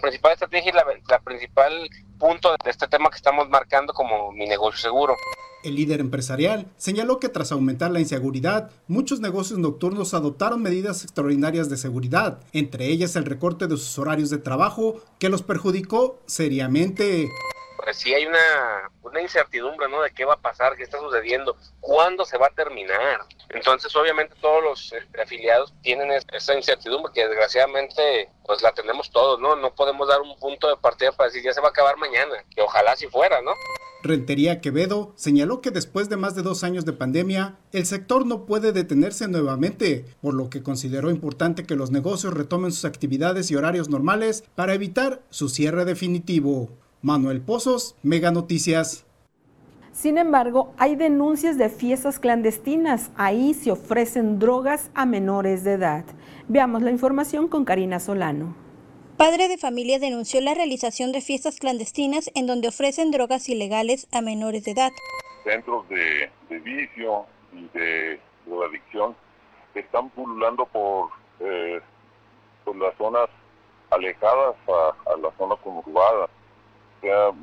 principal 0.00 0.32
estrategia 0.32 0.70
y 0.70 0.74
la, 0.74 0.84
la 1.08 1.20
principal 1.20 1.88
punto 2.18 2.54
de 2.62 2.70
este 2.70 2.86
tema 2.88 3.08
que 3.08 3.16
estamos 3.16 3.48
marcando 3.48 3.94
como 3.94 4.30
mi 4.32 4.46
negocio 4.46 4.78
seguro. 4.78 5.16
El 5.62 5.76
líder 5.76 6.00
empresarial 6.00 6.66
señaló 6.76 7.20
que 7.20 7.28
tras 7.28 7.52
aumentar 7.52 7.90
la 7.90 8.00
inseguridad, 8.00 8.70
muchos 8.88 9.20
negocios 9.20 9.58
nocturnos 9.58 10.14
adoptaron 10.14 10.62
medidas 10.62 11.04
extraordinarias 11.04 11.68
de 11.68 11.76
seguridad, 11.76 12.40
entre 12.52 12.86
ellas 12.86 13.14
el 13.16 13.24
recorte 13.24 13.66
de 13.66 13.76
sus 13.76 13.98
horarios 13.98 14.30
de 14.30 14.38
trabajo, 14.38 15.00
que 15.18 15.28
los 15.28 15.42
perjudicó 15.42 16.20
seriamente 16.26 17.28
pues 17.84 17.96
sí 17.96 18.14
hay 18.14 18.26
una, 18.26 18.90
una 19.02 19.20
incertidumbre, 19.20 19.88
¿no? 19.88 20.02
De 20.02 20.12
qué 20.12 20.24
va 20.24 20.34
a 20.34 20.40
pasar, 20.40 20.76
qué 20.76 20.84
está 20.84 20.98
sucediendo, 20.98 21.56
cuándo 21.80 22.24
se 22.24 22.38
va 22.38 22.46
a 22.46 22.54
terminar. 22.54 23.22
Entonces, 23.48 23.94
obviamente, 23.96 24.34
todos 24.40 24.62
los 24.62 24.92
este, 24.92 25.20
afiliados 25.20 25.74
tienen 25.82 26.10
esa 26.32 26.54
incertidumbre 26.54 27.12
que 27.12 27.26
desgraciadamente, 27.26 28.30
pues 28.44 28.62
la 28.62 28.72
tenemos 28.72 29.10
todos, 29.10 29.40
¿no? 29.40 29.56
No 29.56 29.74
podemos 29.74 30.08
dar 30.08 30.20
un 30.20 30.38
punto 30.38 30.68
de 30.68 30.76
partida 30.76 31.12
para 31.12 31.28
decir 31.28 31.42
ya 31.42 31.52
se 31.52 31.60
va 31.60 31.68
a 31.68 31.70
acabar 31.70 31.96
mañana, 31.96 32.44
que 32.54 32.62
ojalá 32.62 32.94
si 32.96 33.08
fuera, 33.08 33.42
¿no? 33.42 33.52
Rentería 34.02 34.60
Quevedo 34.60 35.12
señaló 35.14 35.60
que 35.60 35.70
después 35.70 36.08
de 36.08 36.16
más 36.16 36.34
de 36.34 36.42
dos 36.42 36.64
años 36.64 36.84
de 36.84 36.92
pandemia, 36.92 37.58
el 37.72 37.86
sector 37.86 38.26
no 38.26 38.46
puede 38.46 38.72
detenerse 38.72 39.28
nuevamente, 39.28 40.04
por 40.20 40.34
lo 40.34 40.50
que 40.50 40.62
consideró 40.62 41.10
importante 41.10 41.64
que 41.64 41.76
los 41.76 41.90
negocios 41.90 42.34
retomen 42.34 42.72
sus 42.72 42.84
actividades 42.84 43.50
y 43.50 43.56
horarios 43.56 43.88
normales 43.88 44.44
para 44.54 44.74
evitar 44.74 45.22
su 45.30 45.48
cierre 45.48 45.84
definitivo. 45.84 46.70
Manuel 47.00 47.40
Pozos, 47.40 47.96
Mega 48.02 48.30
Noticias. 48.30 49.04
Sin 49.92 50.18
embargo, 50.18 50.72
hay 50.78 50.96
denuncias 50.96 51.58
de 51.58 51.68
fiestas 51.68 52.18
clandestinas. 52.18 53.10
Ahí 53.16 53.54
se 53.54 53.70
ofrecen 53.70 54.38
drogas 54.38 54.90
a 54.94 55.04
menores 55.04 55.64
de 55.64 55.72
edad. 55.72 56.04
Veamos 56.48 56.82
la 56.82 56.90
información 56.90 57.46
con 57.46 57.64
Karina 57.64 58.00
Solano. 58.00 58.61
Padre 59.22 59.46
de 59.46 59.56
familia 59.56 60.00
denunció 60.00 60.40
la 60.40 60.52
realización 60.52 61.12
de 61.12 61.20
fiestas 61.20 61.60
clandestinas 61.60 62.28
en 62.34 62.48
donde 62.48 62.66
ofrecen 62.66 63.12
drogas 63.12 63.48
ilegales 63.48 64.08
a 64.10 64.20
menores 64.20 64.64
de 64.64 64.72
edad. 64.72 64.90
Centros 65.44 65.88
de, 65.90 66.28
vicio 66.48 67.24
y 67.52 67.68
de 67.78 68.18
drogadicción 68.46 69.14
que 69.74 69.78
están 69.78 70.10
pululando 70.10 70.66
por, 70.66 71.10
eh, 71.38 71.80
por 72.64 72.74
las 72.74 72.96
zonas 72.96 73.28
alejadas 73.90 74.56
a, 74.66 75.12
a 75.12 75.16
la 75.16 75.30
zona 75.38 75.54
conurbada 75.62 76.28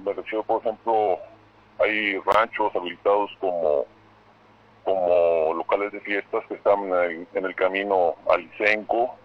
me 0.03 0.13
refiero, 0.13 0.43
por 0.43 0.59
ejemplo, 0.59 1.17
hay 1.79 2.17
ranchos 2.19 2.75
habilitados 2.75 3.31
como, 3.39 3.85
como 4.83 5.53
locales 5.53 5.93
de 5.93 6.01
fiestas 6.01 6.43
que 6.49 6.55
están 6.55 6.91
en 7.33 7.45
el, 7.45 7.55
camino 7.55 8.15
a 8.29 8.35
Licenco, 8.35 9.15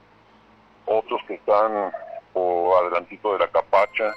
otros 0.87 1.20
que 1.26 1.34
están 1.34 1.92
por 2.35 2.85
adelantito 2.85 3.33
de 3.33 3.38
la 3.38 3.49
Capacha. 3.50 4.12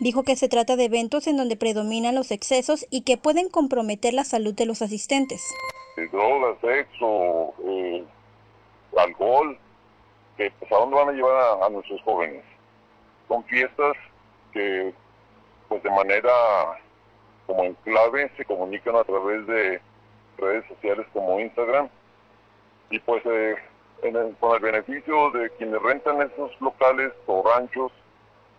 Dijo 0.00 0.22
que 0.24 0.36
se 0.36 0.48
trata 0.48 0.76
de 0.76 0.84
eventos 0.84 1.26
en 1.26 1.36
donde 1.36 1.56
predominan 1.56 2.14
los 2.14 2.30
excesos 2.30 2.86
y 2.90 3.02
que 3.02 3.16
pueden 3.16 3.48
comprometer 3.48 4.12
la 4.12 4.24
salud 4.24 4.54
de 4.54 4.66
los 4.66 4.82
asistentes. 4.82 5.42
drogas, 6.12 6.58
sexo, 6.60 7.54
eh, 7.66 8.04
alcohol, 8.96 9.58
que 10.36 10.50
pues, 10.58 10.72
a 10.72 10.76
dónde 10.76 10.96
van 10.96 11.08
a 11.08 11.12
llevar 11.12 11.62
a 11.62 11.68
nuestros 11.70 12.02
jóvenes. 12.02 12.42
Son 13.28 13.44
fiestas 13.44 13.96
que 14.52 14.92
pues 15.68 15.82
de 15.82 15.90
manera 15.90 16.32
como 17.46 17.64
en 17.64 17.74
clave 17.84 18.30
se 18.36 18.44
comunican 18.44 18.96
a 18.96 19.04
través 19.04 19.46
de 19.46 19.80
redes 20.38 20.64
sociales 20.66 21.06
como 21.12 21.38
Instagram 21.38 21.88
y 22.90 22.98
pues 23.00 23.22
eh, 23.26 23.54
con 24.00 24.54
el 24.54 24.60
beneficio 24.60 25.30
de 25.30 25.50
quienes 25.50 25.80
rentan 25.82 26.22
esos 26.22 26.50
locales 26.60 27.12
o 27.26 27.42
ranchos 27.42 27.92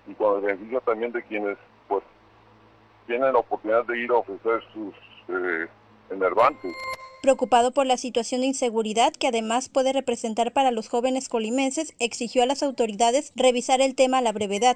y 0.08 0.14
con 0.14 0.38
el 0.38 0.42
beneficio 0.46 0.82
también 0.82 1.12
de 1.12 1.24
quienes 1.24 1.58
pues 1.88 2.04
tienen 3.08 3.34
la 3.34 3.40
oportunidad 3.40 3.86
de 3.86 4.00
ir 4.00 4.12
a 4.12 4.16
ofrecer 4.16 4.64
sus 4.74 4.94
eh, 5.30 5.68
enervantes. 6.10 6.72
Preocupado 7.22 7.72
por 7.72 7.86
la 7.86 7.98
situación 7.98 8.42
de 8.42 8.48
inseguridad 8.48 9.14
que 9.14 9.28
además 9.28 9.70
puede 9.70 9.94
representar 9.94 10.54
para 10.54 10.72
los 10.72 10.90
jóvenes 10.90 11.30
colimenses, 11.30 11.96
exigió 12.00 12.42
a 12.42 12.48
las 12.48 12.64
autoridades 12.64 13.32
revisar 13.36 13.80
el 13.80 13.96
tema 13.96 14.18
a 14.18 14.22
la 14.22 14.32
brevedad. 14.32 14.76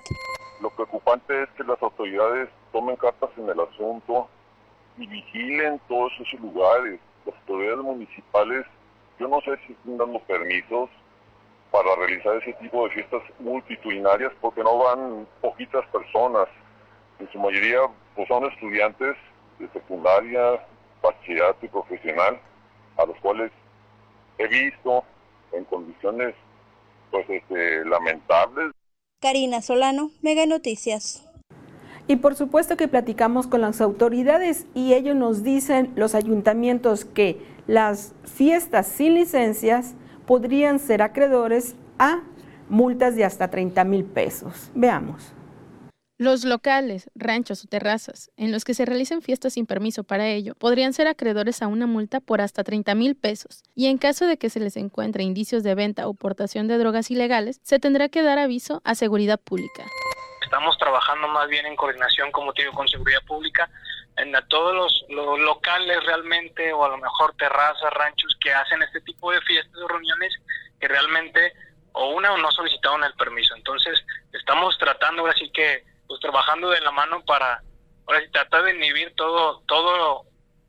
Lo 0.61 0.69
preocupante 0.69 1.43
es 1.43 1.49
que 1.57 1.63
las 1.63 1.81
autoridades 1.81 2.49
tomen 2.71 2.95
cartas 2.97 3.31
en 3.37 3.49
el 3.49 3.59
asunto 3.59 4.27
y 4.97 5.07
vigilen 5.07 5.81
todos 5.87 6.11
esos 6.19 6.39
lugares. 6.39 6.99
Las 7.25 7.35
autoridades 7.35 7.79
municipales, 7.79 8.65
yo 9.19 9.27
no 9.27 9.41
sé 9.41 9.57
si 9.65 9.73
están 9.73 9.97
dando 9.97 10.19
permisos 10.19 10.89
para 11.71 11.95
realizar 11.95 12.35
ese 12.37 12.53
tipo 12.53 12.87
de 12.87 12.93
fiestas 12.93 13.21
multitudinarias 13.39 14.31
porque 14.41 14.63
no 14.63 14.77
van 14.77 15.27
poquitas 15.41 15.85
personas. 15.87 16.47
En 17.19 17.31
su 17.31 17.39
mayoría 17.39 17.79
pues, 18.15 18.27
son 18.27 18.45
estudiantes 18.45 19.15
de 19.59 19.69
secundaria, 19.69 20.65
bachillerato 21.01 21.65
y 21.65 21.69
profesional, 21.69 22.39
a 22.97 23.05
los 23.05 23.17
cuales 23.19 23.51
he 24.37 24.47
visto 24.47 25.03
en 25.53 25.63
condiciones 25.65 26.35
pues 27.11 27.29
este, 27.29 27.85
lamentables. 27.85 28.71
Karina 29.21 29.61
Solano, 29.61 30.11
Mega 30.21 30.45
Noticias. 30.45 31.25
Y 32.07 32.17
por 32.17 32.35
supuesto 32.35 32.77
que 32.77 32.87
platicamos 32.87 33.47
con 33.47 33.61
las 33.61 33.81
autoridades 33.81 34.67
y 34.75 34.93
ellos 34.93 35.15
nos 35.15 35.41
dicen, 35.41 35.91
los 35.95 36.13
ayuntamientos, 36.13 37.03
que 37.03 37.54
las 37.67 38.13
fiestas 38.23 38.87
sin 38.87 39.15
licencias 39.15 39.95
podrían 40.25 40.79
ser 40.79 41.01
acreedores 41.01 41.75
a 41.99 42.21
multas 42.69 43.15
de 43.15 43.25
hasta 43.25 43.49
30 43.49 43.83
mil 43.83 44.05
pesos. 44.05 44.71
Veamos. 44.73 45.33
Los 46.17 46.45
locales, 46.45 47.09
ranchos 47.13 47.65
o 47.65 47.67
terrazas 47.67 48.31
en 48.37 48.53
los 48.53 48.63
que 48.63 48.73
se 48.73 48.85
realicen 48.85 49.21
fiestas 49.21 49.53
sin 49.53 49.65
permiso 49.65 50.05
para 50.05 50.27
ello 50.27 50.55
podrían 50.55 50.93
ser 50.93 51.07
acreedores 51.07 51.61
a 51.61 51.67
una 51.67 51.87
multa 51.87 52.21
por 52.21 52.39
hasta 52.39 52.63
30 52.63 52.95
mil 52.95 53.15
pesos 53.15 53.63
y 53.75 53.87
en 53.87 53.97
caso 53.97 54.25
de 54.25 54.37
que 54.37 54.49
se 54.49 54.61
les 54.61 54.77
encuentre 54.77 55.23
indicios 55.23 55.61
de 55.61 55.75
venta 55.75 56.07
o 56.07 56.13
portación 56.13 56.69
de 56.69 56.77
drogas 56.77 57.11
ilegales, 57.11 57.59
se 57.63 57.79
tendrá 57.79 58.07
que 58.07 58.23
dar 58.23 58.39
aviso 58.39 58.81
a 58.85 58.95
seguridad 58.95 59.41
pública. 59.41 59.83
Estamos 60.41 60.77
trabajando 60.77 61.27
más 61.27 61.49
bien 61.49 61.65
en 61.65 61.75
coordinación, 61.75 62.31
como 62.31 62.53
te 62.53 62.61
digo, 62.61 62.73
con 62.75 62.87
seguridad 62.87 63.19
pública 63.27 63.69
en 64.17 64.33
todos 64.47 64.73
los, 64.73 65.05
los, 65.09 65.39
locales 65.39 66.03
realmente 66.05 66.71
o 66.71 66.85
a 66.85 66.89
lo 66.89 66.97
mejor 66.97 67.35
terrazas, 67.37 67.93
ranchos 67.93 68.35
que 68.39 68.53
hacen 68.53 68.81
este 68.81 69.01
tipo 69.01 69.31
de 69.31 69.41
fiestas 69.41 69.75
o 69.81 69.87
reuniones 69.87 70.33
que 70.79 70.87
realmente 70.87 71.53
o 71.91 72.09
una 72.09 72.33
o 72.33 72.37
no 72.37 72.51
solicitaron 72.51 73.03
el 73.03 73.13
permiso. 73.13 73.55
Entonces 73.55 74.03
estamos 74.31 74.77
tratando 74.77 75.25
así 75.27 75.49
que 75.51 75.83
pues 76.07 76.19
trabajando 76.19 76.69
de 76.69 76.81
la 76.81 76.91
mano 76.91 77.23
para 77.25 77.61
ahora 78.07 78.21
sí, 78.21 78.27
tratar 78.31 78.63
de 78.63 78.75
inhibir 78.75 79.13
todo, 79.15 79.61
todo, 79.67 80.25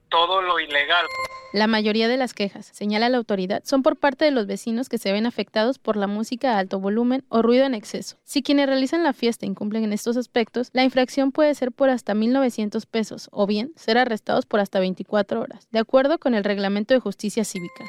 todo 0.08 0.42
lo 0.42 0.58
ilegal. 0.58 1.06
La 1.52 1.66
mayoría 1.66 2.08
de 2.08 2.16
las 2.16 2.34
quejas, 2.34 2.66
señala 2.66 3.08
la 3.08 3.16
autoridad, 3.16 3.62
son 3.64 3.82
por 3.82 3.96
parte 3.96 4.24
de 4.24 4.30
los 4.30 4.46
vecinos 4.46 4.88
que 4.88 4.98
se 4.98 5.12
ven 5.12 5.26
afectados 5.26 5.78
por 5.78 5.96
la 5.96 6.06
música 6.06 6.52
a 6.52 6.58
alto 6.58 6.80
volumen 6.80 7.24
o 7.28 7.40
ruido 7.40 7.64
en 7.64 7.74
exceso. 7.74 8.18
Si 8.24 8.42
quienes 8.42 8.66
realizan 8.66 9.04
la 9.04 9.12
fiesta 9.12 9.46
incumplen 9.46 9.84
en 9.84 9.92
estos 9.92 10.16
aspectos, 10.16 10.70
la 10.72 10.84
infracción 10.84 11.32
puede 11.32 11.54
ser 11.54 11.72
por 11.72 11.88
hasta 11.88 12.14
1.900 12.14 12.86
pesos 12.86 13.28
o 13.32 13.46
bien 13.46 13.72
ser 13.76 13.96
arrestados 13.96 14.44
por 14.44 14.60
hasta 14.60 14.80
24 14.80 15.40
horas, 15.40 15.68
de 15.70 15.78
acuerdo 15.78 16.18
con 16.18 16.34
el 16.34 16.44
reglamento 16.44 16.94
de 16.94 17.00
justicia 17.00 17.44
cívica. 17.44 17.84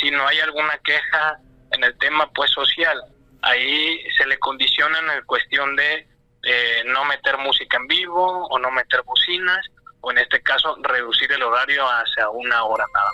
Si 0.00 0.10
no 0.10 0.26
hay 0.26 0.38
alguna 0.40 0.78
queja 0.84 1.40
en 1.72 1.84
el 1.84 1.96
tema 1.98 2.30
pues 2.32 2.50
social, 2.50 3.02
ahí 3.42 3.98
se 4.16 4.26
le 4.26 4.38
condiciona 4.38 4.98
en 4.98 5.24
cuestión 5.24 5.74
de 5.76 6.06
eh, 6.44 6.82
no 6.86 7.04
meter 7.04 7.36
música 7.38 7.78
en 7.78 7.86
vivo 7.88 8.46
o 8.46 8.58
no 8.58 8.70
meter 8.70 9.02
bocinas 9.02 9.66
o 10.00 10.10
en 10.10 10.18
este 10.18 10.40
caso 10.42 10.76
reducir 10.82 11.30
el 11.32 11.42
horario 11.42 11.84
hacia 11.84 12.28
una 12.30 12.64
hora 12.64 12.84
nada 12.92 13.10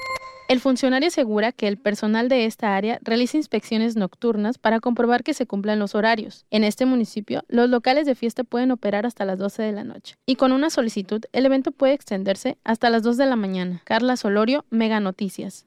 El 0.48 0.60
funcionario 0.60 1.08
asegura 1.08 1.52
que 1.52 1.68
el 1.68 1.78
personal 1.78 2.28
de 2.28 2.44
esta 2.46 2.76
área 2.76 2.98
realiza 3.02 3.36
inspecciones 3.36 3.96
nocturnas 3.96 4.58
para 4.58 4.80
comprobar 4.80 5.22
que 5.22 5.34
se 5.34 5.46
cumplan 5.46 5.78
los 5.78 5.94
horarios. 5.94 6.46
En 6.50 6.64
este 6.64 6.86
municipio, 6.86 7.42
los 7.48 7.68
locales 7.68 8.06
de 8.06 8.14
fiesta 8.14 8.44
pueden 8.44 8.70
operar 8.70 9.06
hasta 9.06 9.24
las 9.24 9.38
12 9.38 9.62
de 9.62 9.72
la 9.72 9.84
noche 9.84 10.16
y 10.26 10.36
con 10.36 10.52
una 10.52 10.70
solicitud 10.70 11.22
el 11.32 11.46
evento 11.46 11.72
puede 11.72 11.94
extenderse 11.94 12.58
hasta 12.64 12.90
las 12.90 13.02
2 13.02 13.16
de 13.16 13.26
la 13.26 13.36
mañana. 13.36 13.80
Carla 13.84 14.16
Solorio, 14.16 14.64
Mega 14.70 15.00
Noticias. 15.00 15.66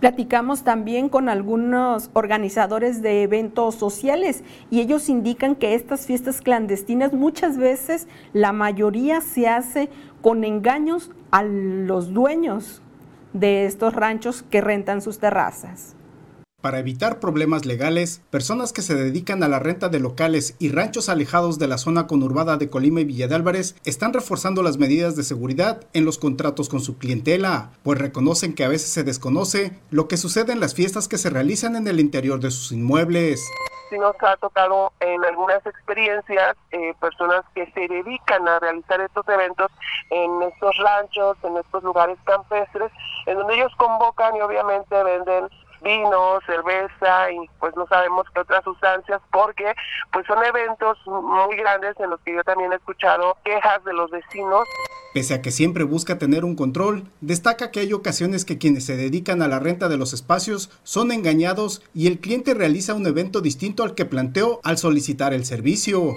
Platicamos 0.00 0.62
también 0.62 1.08
con 1.08 1.28
algunos 1.28 2.10
organizadores 2.12 3.02
de 3.02 3.22
eventos 3.22 3.74
sociales 3.74 4.44
y 4.70 4.80
ellos 4.80 5.08
indican 5.08 5.56
que 5.56 5.74
estas 5.74 6.06
fiestas 6.06 6.40
clandestinas 6.40 7.12
muchas 7.12 7.56
veces 7.56 8.06
la 8.32 8.52
mayoría 8.52 9.20
se 9.20 9.48
hace 9.48 9.88
con 10.26 10.42
engaños 10.42 11.10
a 11.30 11.44
los 11.44 12.12
dueños 12.12 12.82
de 13.32 13.64
estos 13.64 13.94
ranchos 13.94 14.42
que 14.50 14.60
rentan 14.60 15.00
sus 15.00 15.20
terrazas. 15.20 15.94
Para 16.60 16.80
evitar 16.80 17.20
problemas 17.20 17.64
legales, 17.64 18.22
personas 18.30 18.72
que 18.72 18.82
se 18.82 18.96
dedican 18.96 19.44
a 19.44 19.48
la 19.48 19.60
renta 19.60 19.88
de 19.88 20.00
locales 20.00 20.56
y 20.58 20.70
ranchos 20.70 21.08
alejados 21.08 21.60
de 21.60 21.68
la 21.68 21.78
zona 21.78 22.08
conurbada 22.08 22.56
de 22.56 22.68
Colima 22.68 23.02
y 23.02 23.04
Villa 23.04 23.28
de 23.28 23.36
Álvarez 23.36 23.76
están 23.84 24.12
reforzando 24.12 24.64
las 24.64 24.78
medidas 24.78 25.14
de 25.14 25.22
seguridad 25.22 25.86
en 25.92 26.04
los 26.04 26.18
contratos 26.18 26.68
con 26.68 26.80
su 26.80 26.98
clientela, 26.98 27.70
pues 27.84 28.00
reconocen 28.00 28.52
que 28.52 28.64
a 28.64 28.68
veces 28.68 28.90
se 28.90 29.04
desconoce 29.04 29.78
lo 29.90 30.08
que 30.08 30.16
sucede 30.16 30.52
en 30.52 30.58
las 30.58 30.74
fiestas 30.74 31.06
que 31.06 31.18
se 31.18 31.30
realizan 31.30 31.76
en 31.76 31.86
el 31.86 32.00
interior 32.00 32.40
de 32.40 32.50
sus 32.50 32.72
inmuebles. 32.72 33.44
Sí 33.88 33.98
nos 33.98 34.16
ha 34.22 34.36
tocado 34.36 34.92
en 35.00 35.24
algunas 35.24 35.64
experiencias 35.64 36.56
eh, 36.72 36.94
personas 37.00 37.44
que 37.54 37.70
se 37.72 37.86
dedican 37.88 38.48
a 38.48 38.58
realizar 38.58 39.00
estos 39.00 39.28
eventos 39.28 39.70
en 40.10 40.42
estos 40.42 40.76
ranchos, 40.78 41.36
en 41.44 41.56
estos 41.56 41.82
lugares 41.82 42.18
campestres, 42.24 42.90
en 43.26 43.38
donde 43.38 43.54
ellos 43.54 43.72
convocan 43.76 44.36
y 44.36 44.40
obviamente 44.40 45.02
venden 45.02 45.48
vino, 45.82 46.40
cerveza 46.46 47.30
y 47.30 47.48
pues 47.58 47.74
no 47.76 47.86
sabemos 47.86 48.26
qué 48.34 48.40
otras 48.40 48.64
sustancias 48.64 49.20
porque 49.30 49.74
pues 50.12 50.26
son 50.26 50.44
eventos 50.44 50.98
muy 51.06 51.56
grandes 51.56 51.98
en 52.00 52.10
los 52.10 52.20
que 52.20 52.34
yo 52.34 52.42
también 52.44 52.72
he 52.72 52.76
escuchado 52.76 53.36
quejas 53.44 53.84
de 53.84 53.92
los 53.92 54.10
vecinos. 54.10 54.66
Pese 55.14 55.34
a 55.34 55.42
que 55.42 55.50
siempre 55.50 55.84
busca 55.84 56.18
tener 56.18 56.44
un 56.44 56.56
control, 56.56 57.04
destaca 57.20 57.70
que 57.70 57.80
hay 57.80 57.92
ocasiones 57.92 58.44
que 58.44 58.58
quienes 58.58 58.84
se 58.84 58.96
dedican 58.96 59.40
a 59.42 59.48
la 59.48 59.58
renta 59.58 59.88
de 59.88 59.96
los 59.96 60.12
espacios 60.12 60.70
son 60.82 61.10
engañados 61.10 61.82
y 61.94 62.06
el 62.06 62.20
cliente 62.20 62.54
realiza 62.54 62.94
un 62.94 63.06
evento 63.06 63.40
distinto 63.40 63.82
al 63.82 63.94
que 63.94 64.04
planteó 64.04 64.60
al 64.62 64.78
solicitar 64.78 65.32
el 65.32 65.44
servicio. 65.44 66.14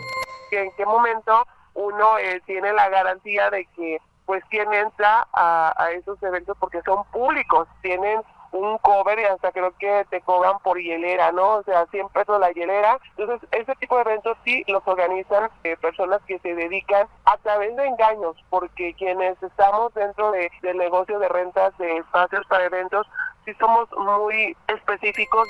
¿En 0.52 0.72
qué 0.76 0.86
momento 0.86 1.46
uno 1.76 2.18
eh, 2.18 2.42
tiene 2.46 2.74
la 2.74 2.90
garantía 2.90 3.50
de 3.50 3.66
que 3.76 4.00
pues 4.26 4.44
quien 4.50 4.72
entra 4.74 5.28
a, 5.34 5.74
a 5.76 5.92
esos 5.92 6.22
eventos 6.22 6.56
porque 6.60 6.82
son 6.84 7.04
públicos, 7.06 7.68
tienen 7.82 8.22
un 8.52 8.78
cover 8.80 9.20
y 9.20 9.24
hasta 9.24 9.52
creo 9.52 9.74
que 9.78 10.06
te 10.10 10.22
cobran 10.22 10.60
por 10.60 10.80
hielera, 10.80 11.32
¿no? 11.32 11.56
O 11.56 11.64
sea, 11.64 11.86
100 11.88 12.10
pesos 12.10 12.40
la 12.40 12.52
hielera. 12.52 13.00
Entonces, 13.18 13.48
ese 13.52 13.76
tipo 13.76 13.96
de 13.96 14.02
eventos 14.02 14.38
sí 14.44 14.64
los 14.68 14.82
organizan 14.86 15.50
eh, 15.64 15.78
personas 15.78 16.22
que 16.28 16.40
se 16.40 16.56
dedican 16.56 17.08
a 17.26 17.38
través 17.38 17.76
de 17.76 17.86
engaños, 17.86 18.36
porque 18.50 18.94
quienes 18.96 19.42
estamos 19.44 19.94
dentro 19.94 20.32
de, 20.32 20.52
del 20.62 20.78
negocio 20.78 21.20
de 21.20 21.30
rentas 21.30 21.78
de 21.78 21.98
espacios 21.98 22.46
para 22.48 22.66
eventos, 22.66 23.08
sí 23.46 23.52
somos 23.60 23.88
muy 23.98 24.56
específicos. 24.68 25.48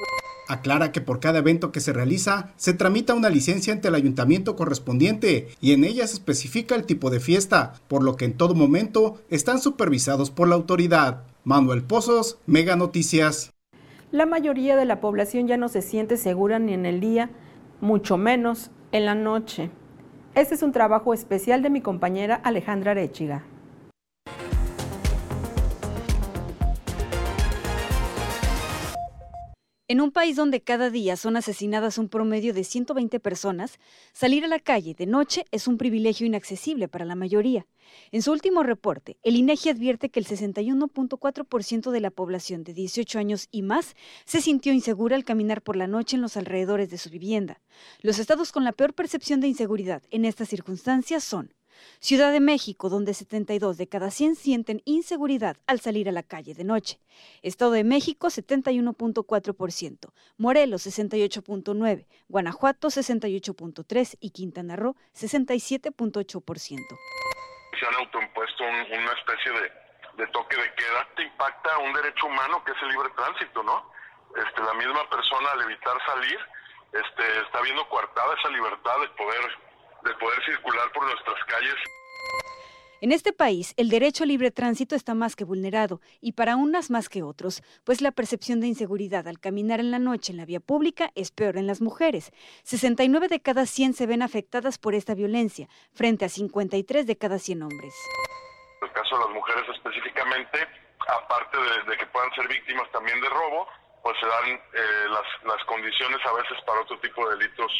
Aclara 0.48 0.92
que 0.92 1.02
por 1.02 1.20
cada 1.20 1.40
evento 1.40 1.72
que 1.72 1.80
se 1.80 1.94
realiza, 1.94 2.50
se 2.56 2.74
tramita 2.74 3.14
una 3.14 3.30
licencia 3.30 3.72
ante 3.72 3.88
el 3.88 3.96
ayuntamiento 3.96 4.56
correspondiente 4.56 5.50
y 5.62 5.74
en 5.74 5.84
ella 5.84 6.08
se 6.08 6.16
especifica 6.16 6.76
el 6.76 6.86
tipo 6.86 7.10
de 7.10 7.20
fiesta, 7.20 7.74
por 7.88 8.04
lo 8.04 8.16
que 8.16 8.26
en 8.26 8.36
todo 8.36 8.56
momento 8.56 9.20
están 9.30 9.60
supervisados 9.60 10.32
por 10.32 10.48
la 10.48 10.56
autoridad. 10.56 11.22
Manuel 11.50 11.82
Pozos, 11.82 12.38
Mega 12.46 12.76
Noticias. 12.76 13.56
La 14.12 14.28
mayoría 14.28 14.78
de 14.78 14.86
la 14.86 15.02
población 15.02 15.48
ya 15.48 15.58
no 15.58 15.68
se 15.68 15.82
siente 15.82 16.16
segura 16.16 16.60
ni 16.60 16.76
en 16.76 16.86
el 16.86 17.00
día, 17.00 17.32
mucho 17.82 18.18
menos 18.18 18.70
en 18.92 19.06
la 19.06 19.16
noche. 19.16 19.72
Este 20.36 20.54
es 20.54 20.62
un 20.62 20.74
trabajo 20.74 21.12
especial 21.12 21.64
de 21.64 21.72
mi 21.72 21.82
compañera 21.82 22.36
Alejandra 22.36 22.92
Arechiga. 22.92 23.46
En 29.92 30.02
un 30.02 30.12
país 30.12 30.36
donde 30.36 30.62
cada 30.62 30.92
día 30.92 31.18
son 31.18 31.36
asesinadas 31.36 31.98
un 31.98 32.10
promedio 32.10 32.54
de 32.54 32.64
120 32.64 33.20
personas, 33.20 33.80
salir 34.14 34.46
a 34.46 34.48
la 34.48 34.60
calle 34.60 34.94
de 34.94 35.08
noche 35.08 35.46
es 35.50 35.68
un 35.68 35.80
privilegio 35.80 36.28
inaccesible 36.28 36.88
para 36.88 37.06
la 37.06 37.16
mayoría. 37.16 37.66
En 38.12 38.22
su 38.22 38.32
último 38.32 38.62
reporte, 38.62 39.18
el 39.24 39.36
INEGI 39.36 39.70
advierte 39.70 40.10
que 40.10 40.20
el 40.20 40.28
61.4% 40.28 41.90
de 41.90 42.00
la 42.02 42.12
población 42.12 42.64
de 42.64 42.76
18 42.76 43.18
años 43.18 43.48
y 43.50 43.64
más 43.64 43.96
se 44.26 44.42
sintió 44.42 44.74
insegura 44.74 45.16
al 45.16 45.26
caminar 45.26 45.64
por 45.64 45.76
la 45.76 45.88
noche 45.88 46.18
en 46.18 46.22
los 46.22 46.38
alrededores 46.38 46.92
de 46.92 47.00
su 47.00 47.10
vivienda. 47.10 47.60
Los 48.04 48.20
estados 48.20 48.52
con 48.52 48.64
la 48.64 48.74
peor 48.74 48.94
percepción 48.94 49.40
de 49.40 49.48
inseguridad 49.48 50.04
en 50.12 50.24
estas 50.24 50.50
circunstancias 50.50 51.24
son 51.24 51.56
Ciudad 52.00 52.32
de 52.32 52.40
México, 52.40 52.90
donde 52.90 53.14
72 53.14 53.78
de 53.78 53.88
cada 53.88 54.12
100 54.12 54.36
sienten 54.36 54.82
inseguridad 54.86 55.58
al 55.68 55.80
salir 55.80 56.08
a 56.10 56.12
la 56.12 56.24
calle 56.24 56.54
de 56.54 56.64
noche. 56.64 57.00
Estado 57.42 57.72
de 57.72 57.84
México, 57.84 58.28
71.4%. 58.28 60.12
Morelos, 60.38 60.86
68.9%. 60.88 62.06
Guanajuato, 62.28 62.88
68.3%. 62.90 64.18
Y 64.20 64.32
Quintana 64.32 64.76
Roo, 64.76 64.96
67.8%. 65.14 67.00
Se 67.80 67.86
han 67.86 67.96
autoimpuesto 67.96 68.64
una 68.64 69.12
especie 69.14 69.52
de, 70.18 70.28
toque 70.28 70.56
de 70.56 70.74
queda. 70.76 71.08
Te 71.16 71.24
impacta 71.24 71.78
un 71.80 71.94
derecho 71.94 72.28
humano 72.28 72.64
que 72.64 72.72
es 72.72 72.78
el 72.82 72.90
libre 72.90 73.10
tránsito, 73.16 73.64
¿no? 73.64 73.92
Este, 74.36 74.62
la 74.62 74.74
misma 74.74 75.10
persona 75.10 75.52
al 75.54 75.62
evitar 75.62 75.98
salir 76.06 76.38
este, 76.94 77.42
está 77.42 77.62
viendo 77.62 77.88
coartada 77.90 78.36
esa 78.36 78.50
libertad 78.50 79.00
de 79.02 79.10
poder 79.10 79.69
de 80.04 80.14
poder 80.16 80.44
circular 80.46 80.92
por 80.94 81.06
nuestras 81.06 81.44
calles. 81.46 81.76
En 83.02 83.14
este 83.14 83.32
país, 83.32 83.74
el 83.78 83.88
derecho 83.88 84.26
a 84.26 84.28
libre 84.28 84.52
tránsito 84.52 84.94
está 84.94 85.14
más 85.14 85.38
que 85.38 85.46
vulnerado, 85.46 86.02
y 86.20 86.34
para 86.34 86.58
unas 86.58 86.90
más 86.90 87.08
que 87.08 87.24
otros, 87.24 87.64
pues 87.86 88.02
la 88.02 88.12
percepción 88.12 88.60
de 88.60 88.68
inseguridad 88.68 89.26
al 89.30 89.40
caminar 89.40 89.80
en 89.80 89.90
la 89.90 90.00
noche 90.00 90.34
en 90.34 90.38
la 90.38 90.46
vía 90.46 90.60
pública 90.60 91.10
es 91.16 91.32
peor 91.32 91.56
en 91.56 91.66
las 91.66 91.80
mujeres. 91.80 92.34
69 92.64 93.30
de 93.30 93.40
cada 93.40 93.66
100 93.66 93.94
se 93.94 94.06
ven 94.06 94.22
afectadas 94.22 94.78
por 94.78 94.96
esta 94.96 95.16
violencia, 95.16 95.70
frente 95.94 96.26
a 96.26 96.30
53 96.30 97.08
de 97.08 97.18
cada 97.18 97.40
100 97.40 97.64
hombres. 97.64 97.94
En 98.82 98.90
el 98.90 98.94
caso 98.94 99.18
de 99.18 99.24
las 99.24 99.34
mujeres 99.34 99.64
específicamente, 99.76 100.68
aparte 101.08 101.58
de, 101.58 101.98
que 101.98 102.06
puedan 102.08 102.32
ser 102.36 102.50
víctimas 102.50 102.92
también 102.92 103.22
de 103.22 103.30
robo, 103.30 103.66
pues 104.04 104.18
se 104.20 104.26
dan 104.26 104.50
eh, 104.50 105.08
las, 105.10 105.46
las 105.46 105.64
condiciones 105.68 106.20
a 106.26 106.34
veces 106.34 106.58
para 106.66 106.82
otro 106.82 107.00
tipo 107.00 107.30
de 107.30 107.38
delitos 107.38 107.72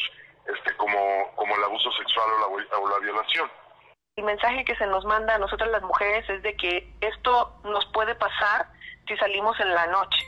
este, 0.54 0.76
como, 0.76 0.98
como 1.36 1.56
el 1.56 1.64
abuso 1.64 1.90
sexual 1.92 2.28
o 2.30 2.58
la, 2.58 2.78
o 2.78 2.88
la 2.88 2.98
violación. 2.98 3.50
El 4.16 4.24
mensaje 4.24 4.64
que 4.64 4.76
se 4.76 4.86
nos 4.86 5.04
manda 5.04 5.34
a 5.34 5.38
nosotras 5.38 5.70
las 5.70 5.82
mujeres 5.82 6.28
es 6.28 6.42
de 6.42 6.56
que 6.56 6.92
esto 7.00 7.54
nos 7.64 7.86
puede 7.86 8.14
pasar 8.14 8.66
si 9.06 9.16
salimos 9.16 9.58
en 9.60 9.74
la 9.74 9.86
noche. 9.86 10.18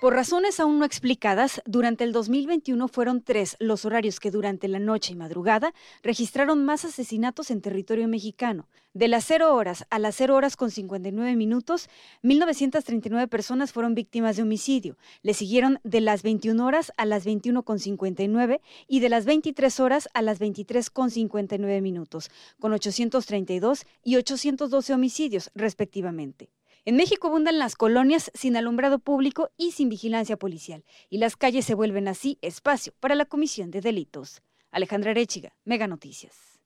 Por 0.00 0.12
razones 0.12 0.60
aún 0.60 0.78
no 0.78 0.84
explicadas, 0.84 1.62
durante 1.64 2.04
el 2.04 2.12
2021 2.12 2.88
fueron 2.88 3.22
tres 3.22 3.56
los 3.58 3.84
horarios 3.84 4.20
que 4.20 4.30
durante 4.30 4.68
la 4.68 4.78
noche 4.78 5.12
y 5.12 5.16
madrugada 5.16 5.72
registraron 6.02 6.64
más 6.64 6.84
asesinatos 6.84 7.50
en 7.50 7.62
territorio 7.62 8.06
mexicano. 8.06 8.68
De 8.92 9.08
las 9.08 9.24
0 9.24 9.54
horas 9.54 9.86
a 9.90 9.98
las 9.98 10.14
0 10.16 10.36
horas 10.36 10.56
con 10.56 10.70
59 10.70 11.36
minutos, 11.36 11.88
1.939 12.22 13.28
personas 13.28 13.72
fueron 13.72 13.94
víctimas 13.94 14.36
de 14.36 14.42
homicidio. 14.42 14.98
Le 15.22 15.32
siguieron 15.32 15.80
de 15.84 16.00
las 16.00 16.22
21 16.22 16.64
horas 16.66 16.92
a 16.96 17.06
las 17.06 17.24
21 17.24 17.62
con 17.62 17.78
59 17.78 18.60
y 18.86 19.00
de 19.00 19.08
las 19.08 19.24
23 19.24 19.80
horas 19.80 20.08
a 20.12 20.22
las 20.22 20.38
23 20.38 20.90
con 20.90 21.10
59 21.10 21.80
minutos, 21.80 22.30
con 22.60 22.72
832 22.72 23.86
y 24.04 24.16
812 24.16 24.92
homicidios 24.92 25.50
respectivamente. 25.54 26.50
En 26.86 26.96
México 26.96 27.28
abundan 27.28 27.58
las 27.58 27.76
colonias 27.76 28.30
sin 28.34 28.58
alumbrado 28.58 28.98
público 28.98 29.48
y 29.56 29.70
sin 29.70 29.88
vigilancia 29.88 30.36
policial, 30.36 30.84
y 31.08 31.16
las 31.16 31.34
calles 31.34 31.64
se 31.64 31.74
vuelven 31.74 32.08
así 32.08 32.36
espacio 32.42 32.92
para 33.00 33.14
la 33.14 33.24
comisión 33.24 33.70
de 33.70 33.80
delitos. 33.80 34.42
Alejandra 34.70 35.12
Arechiga, 35.12 35.54
Mega 35.64 35.86
Noticias. 35.86 36.60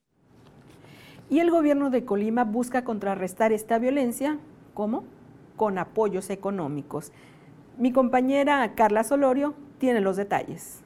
Y 1.31 1.39
el 1.39 1.53
gobierno 1.53 1.91
de 1.91 2.05
Colima 2.05 2.43
busca 2.43 2.83
contrarrestar 2.83 3.53
esta 3.53 3.79
violencia, 3.79 4.41
¿cómo? 4.75 5.05
Con 5.55 5.79
apoyos 5.79 6.31
económicos. 6.31 7.13
Mi 7.77 7.93
compañera 7.93 8.75
Carla 8.75 9.05
Solorio 9.05 9.55
tiene 9.79 10.01
los 10.01 10.17
detalles. 10.17 10.83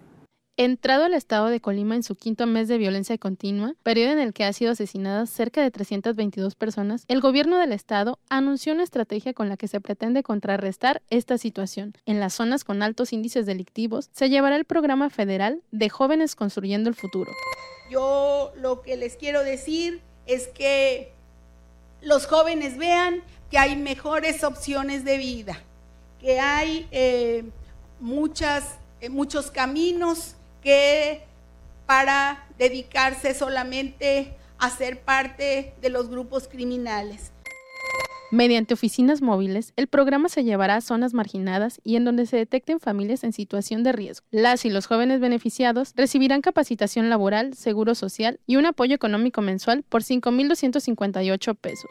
Entrado 0.59 1.07
el 1.07 1.15
estado 1.15 1.47
de 1.47 1.63
Colima 1.63 1.95
en 1.95 2.03
su 2.03 2.15
quinto 2.15 2.47
mes 2.47 2.69
de 2.69 2.77
violencia 2.77 3.17
continua, 3.17 3.75
periodo 3.83 4.13
en 4.13 4.19
el 4.19 4.35
que 4.35 4.45
ha 4.45 4.53
sido 4.53 4.73
asesinadas 4.73 5.31
cerca 5.31 5.63
de 5.63 5.71
322 5.71 6.57
personas, 6.57 7.07
el 7.09 7.23
gobierno 7.23 7.57
del 7.57 7.73
estado 7.73 8.19
anunció 8.29 8.75
una 8.75 8.83
estrategia 8.83 9.33
con 9.33 9.49
la 9.49 9.57
que 9.57 9.67
se 9.67 9.81
pretende 9.81 10.23
contrarrestar 10.23 11.01
esta 11.09 11.39
situación. 11.39 11.95
En 12.05 12.21
las 12.21 12.35
zonas 12.35 12.65
con 12.65 12.83
altos 12.83 13.15
índices 13.15 13.47
delictivos 13.47 14.11
se 14.13 14.29
llevará 14.29 14.57
el 14.57 14.67
programa 14.67 15.09
federal 15.09 15.63
de 15.71 15.89
Jóvenes 15.89 16.35
Construyendo 16.35 16.91
el 16.91 16.97
Futuro. 16.97 17.33
Yo 17.91 18.53
lo 18.59 18.83
que 18.83 18.99
les 18.99 19.17
quiero 19.17 19.43
decir 19.45 20.03
es 20.27 20.49
que 20.49 21.15
los 22.03 22.27
jóvenes 22.27 22.77
vean 22.77 23.23
que 23.51 23.57
hay 23.57 23.77
mejores 23.77 24.45
opciones 24.45 25.03
de 25.07 25.17
vida, 25.17 25.59
que 26.21 26.41
hay 26.41 26.87
eh, 26.91 27.45
muchas, 28.01 28.77
eh, 29.01 29.09
muchos 29.09 29.51
caminos 29.51 30.37
que 30.63 31.23
para 31.87 32.47
dedicarse 32.59 33.35
solamente 33.35 34.35
a 34.59 34.71
ser 34.71 35.01
parte 35.01 35.75
de 35.81 35.89
los 35.89 36.09
grupos 36.09 36.49
criminales. 36.49 37.33
Mediante 38.33 38.73
oficinas 38.73 39.21
móviles, 39.21 39.75
el 39.77 39.89
programa 39.89 40.31
se 40.31 40.43
llevará 40.43 40.77
a 40.77 40.81
zonas 40.81 41.13
marginadas 41.13 41.83
y 41.85 41.97
en 41.97 42.07
donde 42.07 42.25
se 42.25 42.39
detecten 42.39 42.81
familias 42.81 43.25
en 43.25 43.35
situación 43.35 43.83
de 43.83 43.93
riesgo. 43.93 44.25
Las 44.31 44.65
y 44.65 44.71
los 44.71 44.87
jóvenes 44.87 45.21
beneficiados 45.21 45.93
recibirán 45.97 46.41
capacitación 46.41 47.11
laboral, 47.11 47.53
seguro 47.53 47.95
social 47.95 48.41
y 48.47 48.57
un 48.57 48.65
apoyo 48.65 48.95
económico 48.95 49.43
mensual 49.43 49.83
por 49.87 50.03
5.258 50.03 51.55
pesos. 51.57 51.91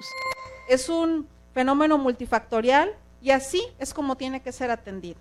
Es 0.67 0.89
un 0.89 1.27
fenómeno 1.53 1.99
multifactorial 1.99 2.89
y 3.21 3.29
así 3.29 3.61
es 3.77 3.93
como 3.93 4.15
tiene 4.15 4.41
que 4.41 4.51
ser 4.51 4.71
atendido. 4.71 5.19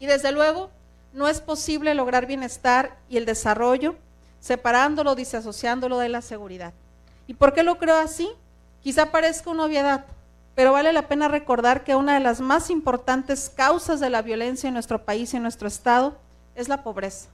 Y 0.00 0.06
desde 0.06 0.32
luego, 0.32 0.70
no 1.14 1.28
es 1.28 1.40
posible 1.40 1.94
lograr 1.94 2.26
bienestar 2.26 2.98
y 3.08 3.16
el 3.16 3.24
desarrollo 3.24 3.94
separándolo, 4.40 5.14
disasociándolo 5.14 5.98
de 5.98 6.10
la 6.10 6.20
seguridad. 6.20 6.74
¿Y 7.26 7.34
por 7.34 7.54
qué 7.54 7.62
lo 7.62 7.78
creo 7.78 7.96
así? 7.96 8.28
Quizá 8.82 9.10
parezca 9.10 9.48
una 9.48 9.64
obviedad, 9.64 10.04
pero 10.54 10.72
vale 10.72 10.92
la 10.92 11.08
pena 11.08 11.28
recordar 11.28 11.84
que 11.84 11.94
una 11.94 12.14
de 12.14 12.20
las 12.20 12.40
más 12.40 12.68
importantes 12.68 13.50
causas 13.54 14.00
de 14.00 14.10
la 14.10 14.20
violencia 14.20 14.68
en 14.68 14.74
nuestro 14.74 15.04
país 15.04 15.32
y 15.32 15.38
en 15.38 15.44
nuestro 15.44 15.68
estado 15.68 16.18
es 16.54 16.68
la 16.68 16.82
pobreza 16.82 17.28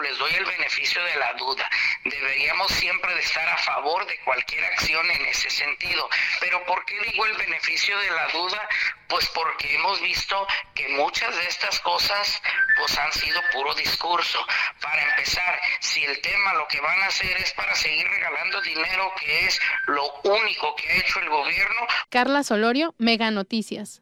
les 0.00 0.16
doy 0.16 0.32
el 0.32 0.46
beneficio 0.46 1.04
de 1.04 1.16
la 1.16 1.34
duda. 1.34 1.68
Deberíamos 2.02 2.72
siempre 2.72 3.14
de 3.14 3.20
estar 3.20 3.46
a 3.46 3.58
favor 3.58 4.06
de 4.06 4.18
cualquier 4.24 4.64
acción 4.64 5.04
en 5.10 5.26
ese 5.26 5.50
sentido. 5.50 6.08
Pero 6.40 6.64
¿por 6.64 6.82
qué 6.86 6.98
digo 7.10 7.26
el 7.26 7.36
beneficio 7.36 7.98
de 7.98 8.10
la 8.10 8.26
duda? 8.28 8.68
Pues 9.06 9.28
porque 9.34 9.74
hemos 9.74 10.00
visto 10.00 10.46
que 10.74 10.88
muchas 10.88 11.36
de 11.36 11.46
estas 11.46 11.78
cosas 11.80 12.40
pues 12.78 12.96
han 12.96 13.12
sido 13.12 13.38
puro 13.52 13.74
discurso. 13.74 14.38
Para 14.80 15.10
empezar, 15.10 15.60
si 15.80 16.02
el 16.04 16.18
tema 16.22 16.54
lo 16.54 16.66
que 16.68 16.80
van 16.80 17.02
a 17.02 17.08
hacer 17.08 17.36
es 17.36 17.52
para 17.52 17.74
seguir 17.74 18.08
regalando 18.08 18.62
dinero, 18.62 19.12
que 19.20 19.44
es 19.44 19.60
lo 19.88 20.10
único 20.22 20.74
que 20.74 20.88
ha 20.88 20.96
hecho 20.96 21.20
el 21.20 21.28
gobierno. 21.28 21.86
Carla 22.08 22.42
Solorio, 22.44 22.94
Mega 22.96 23.30
Noticias. 23.30 24.01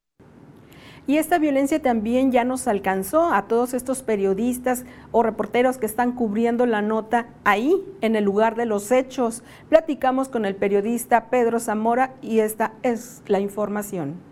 Y 1.06 1.16
esta 1.16 1.38
violencia 1.38 1.80
también 1.80 2.32
ya 2.32 2.44
nos 2.44 2.68
alcanzó 2.68 3.32
a 3.32 3.48
todos 3.48 3.74
estos 3.74 4.02
periodistas 4.02 4.84
o 5.12 5.22
reporteros 5.22 5.78
que 5.78 5.86
están 5.86 6.12
cubriendo 6.12 6.66
la 6.66 6.82
nota 6.82 7.28
ahí, 7.44 7.74
en 8.00 8.16
el 8.16 8.24
lugar 8.24 8.56
de 8.56 8.66
los 8.66 8.92
hechos. 8.92 9.42
Platicamos 9.68 10.28
con 10.28 10.44
el 10.44 10.56
periodista 10.56 11.30
Pedro 11.30 11.58
Zamora 11.58 12.14
y 12.22 12.40
esta 12.40 12.72
es 12.82 13.22
la 13.26 13.40
información. 13.40 14.30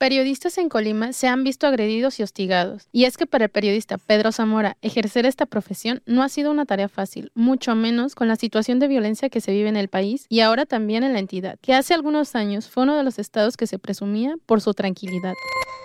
Periodistas 0.00 0.56
en 0.56 0.70
Colima 0.70 1.12
se 1.12 1.28
han 1.28 1.44
visto 1.44 1.66
agredidos 1.66 2.18
y 2.18 2.22
hostigados. 2.22 2.88
Y 2.90 3.04
es 3.04 3.18
que 3.18 3.26
para 3.26 3.44
el 3.44 3.50
periodista 3.50 3.98
Pedro 3.98 4.32
Zamora, 4.32 4.78
ejercer 4.80 5.26
esta 5.26 5.44
profesión 5.44 6.00
no 6.06 6.22
ha 6.22 6.30
sido 6.30 6.50
una 6.50 6.64
tarea 6.64 6.88
fácil, 6.88 7.30
mucho 7.34 7.74
menos 7.74 8.14
con 8.14 8.26
la 8.26 8.36
situación 8.36 8.78
de 8.78 8.88
violencia 8.88 9.28
que 9.28 9.42
se 9.42 9.52
vive 9.52 9.68
en 9.68 9.76
el 9.76 9.88
país 9.88 10.24
y 10.30 10.40
ahora 10.40 10.64
también 10.64 11.04
en 11.04 11.12
la 11.12 11.18
entidad, 11.18 11.58
que 11.60 11.74
hace 11.74 11.92
algunos 11.92 12.34
años 12.34 12.70
fue 12.70 12.84
uno 12.84 12.96
de 12.96 13.04
los 13.04 13.18
estados 13.18 13.58
que 13.58 13.66
se 13.66 13.78
presumía 13.78 14.36
por 14.46 14.62
su 14.62 14.72
tranquilidad. 14.72 15.34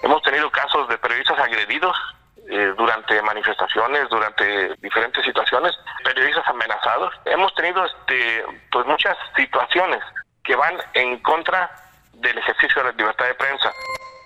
Hemos 0.06 0.22
tenido 0.22 0.52
casos 0.52 0.88
de 0.88 1.00
periodistas 1.00 1.40
agredidos 1.40 1.98
eh, 2.48 2.74
durante 2.78 3.20
manifestaciones, 3.24 4.08
durante 4.08 4.76
diferentes 4.76 5.26
situaciones, 5.26 5.74
periodistas 6.04 6.48
amenazados. 6.48 7.12
Hemos 7.26 7.52
tenido 7.56 7.84
este, 7.84 8.46
pues 8.72 8.86
muchas 8.86 9.18
situaciones 9.36 10.04
que 10.44 10.56
van 10.56 10.76
en 10.94 11.18
contra 11.24 11.72
del 12.14 12.38
ejercicio 12.38 12.84
de 12.84 12.92
la 12.92 12.96
libertad 12.96 13.26
de 13.26 13.34
prensa. 13.34 13.74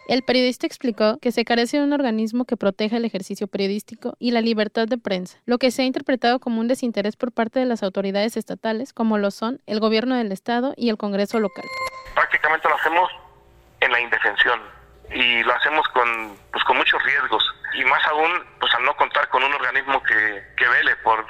El 0.10 0.24
periodista 0.24 0.68
explicó 0.68 1.18
que 1.22 1.32
se 1.32 1.46
carece 1.46 1.78
de 1.78 1.84
un 1.84 1.94
organismo 1.94 2.44
que 2.44 2.58
proteja 2.58 2.98
el 2.98 3.06
ejercicio 3.06 3.48
periodístico 3.48 4.16
y 4.20 4.32
la 4.32 4.42
libertad 4.42 4.86
de 4.86 4.98
prensa, 4.98 5.38
lo 5.46 5.60
que 5.60 5.72
se 5.72 5.84
ha 5.84 5.86
interpretado 5.86 6.40
como 6.40 6.60
un 6.60 6.68
desinterés 6.68 7.16
por 7.16 7.32
parte 7.32 7.62
de 7.62 7.66
las 7.66 7.84
autoridades 7.84 8.36
estatales, 8.36 8.92
como 8.92 9.18
lo 9.18 9.32
son 9.32 9.62
el 9.66 9.80
gobierno 9.80 10.16
del 10.16 10.34
estado 10.34 10.74
y 10.76 10.90
el 10.90 10.98
Congreso 10.98 11.40
local. 11.40 11.64
Prácticamente 12.16 12.68
lo 12.68 12.76
hacemos 12.76 13.10
en 13.80 13.94
la 13.94 14.02
indefensión 14.02 14.79
y 15.12 15.44
lo 15.44 15.54
hacemos 15.54 15.88
con, 15.90 16.38
pues, 16.52 16.64
con 16.64 16.78
muchos 16.78 17.02
riesgos 17.04 17.44
y 17.74 17.84
más 17.86 18.04
aún 18.08 18.46
pues 18.60 18.74
al 18.76 18.84
no 18.84 18.96
contar 18.96 19.28
con 19.30 19.44
un 19.44 19.54
organismo 19.54 20.02
que, 20.04 20.44
que 20.58 20.68
vele 20.68 20.96
por, 20.98 21.26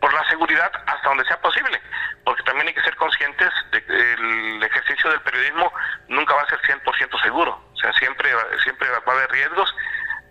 por 0.00 0.12
la 0.12 0.28
seguridad 0.28 0.70
hasta 0.86 1.08
donde 1.08 1.24
sea 1.24 1.40
posible, 1.40 1.80
porque 2.24 2.42
también 2.42 2.68
hay 2.68 2.74
que 2.74 2.82
ser 2.82 2.96
conscientes 2.96 3.50
de 3.72 3.84
que 3.84 4.12
el 4.12 4.62
ejercicio 4.62 5.10
del 5.10 5.20
periodismo 5.22 5.72
nunca 6.08 6.34
va 6.34 6.42
a 6.42 6.48
ser 6.48 6.60
100% 6.62 7.22
seguro. 7.22 7.64
O 7.72 7.76
sea, 7.76 7.92
siempre, 7.94 8.30
siempre 8.62 8.88
va 8.90 8.98
a 9.06 9.16
haber 9.16 9.30
riesgos, 9.30 9.74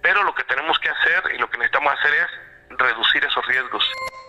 pero 0.01 0.23
lo 0.23 0.33
que 0.35 0.43
tenemos 0.43 0.77
que 0.79 0.89
hacer 0.89 1.31
y 1.33 1.37
lo 1.37 1.49
que 1.49 1.57
necesitamos 1.57 1.93
hacer 1.93 2.13
es 2.13 2.27
reducir 2.77 3.23
esos 3.23 3.45
riesgos. 3.47 3.83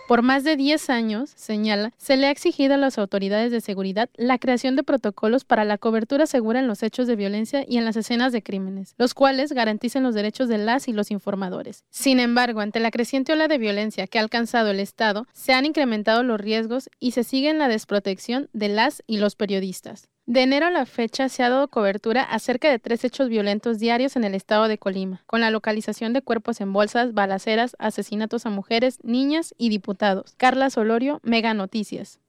Por 0.09 0.23
más 0.23 0.43
de 0.43 0.55
10 0.55 0.89
años, 0.89 1.29
señala, 1.35 1.93
se 1.97 2.17
le 2.17 2.25
ha 2.25 2.31
exigido 2.31 2.73
a 2.73 2.77
las 2.77 2.97
autoridades 2.97 3.51
de 3.51 3.61
seguridad 3.61 4.09
la 4.15 4.39
creación 4.39 4.75
de 4.75 4.81
protocolos 4.81 5.45
para 5.45 5.65
la 5.65 5.77
cobertura 5.77 6.25
segura 6.25 6.59
en 6.59 6.65
los 6.67 6.81
hechos 6.81 7.05
de 7.05 7.15
violencia 7.15 7.63
y 7.67 7.77
en 7.77 7.85
las 7.85 7.95
escenas 7.95 8.33
de 8.33 8.41
crímenes, 8.41 8.95
los 8.97 9.13
cuales 9.13 9.51
garanticen 9.51 10.01
los 10.01 10.15
derechos 10.15 10.49
de 10.49 10.57
las 10.57 10.87
y 10.87 10.93
los 10.93 11.11
informadores. 11.11 11.83
Sin 11.91 12.19
embargo, 12.19 12.61
ante 12.61 12.79
la 12.79 12.89
creciente 12.89 13.33
ola 13.33 13.47
de 13.47 13.59
violencia 13.59 14.07
que 14.07 14.17
ha 14.17 14.23
alcanzado 14.23 14.71
el 14.71 14.79
Estado, 14.79 15.27
se 15.31 15.53
han 15.53 15.67
incrementado 15.67 16.23
los 16.23 16.41
riesgos 16.41 16.89
y 16.99 17.11
se 17.11 17.23
sigue 17.23 17.51
en 17.51 17.59
la 17.59 17.67
desprotección 17.67 18.49
de 18.51 18.69
las 18.69 19.03
y 19.05 19.19
los 19.19 19.35
periodistas. 19.35 20.09
De 20.29 20.43
enero 20.43 20.67
a 20.67 20.69
la 20.69 20.85
fecha 20.85 21.27
se 21.27 21.41
ha 21.41 21.49
dado 21.49 21.69
cobertura 21.69 22.21
a 22.21 22.37
cerca 22.37 22.69
de 22.69 22.77
tres 22.77 23.03
hechos 23.03 23.29
violentos 23.29 23.79
diarios 23.79 24.15
en 24.15 24.23
el 24.23 24.35
estado 24.35 24.67
de 24.67 24.77
Colima, 24.77 25.23
con 25.25 25.41
la 25.41 25.49
localización 25.49 26.13
de 26.13 26.21
cuerpos 26.21 26.61
en 26.61 26.71
bolsas, 26.71 27.15
balaceras, 27.15 27.75
asesinatos 27.79 28.45
a 28.45 28.51
mujeres, 28.51 28.99
niñas 29.01 29.55
y 29.57 29.69
diputados. 29.69 30.35
Carla 30.37 30.69
Solorio, 30.69 31.19
Mega 31.23 31.55
Noticias 31.55 32.19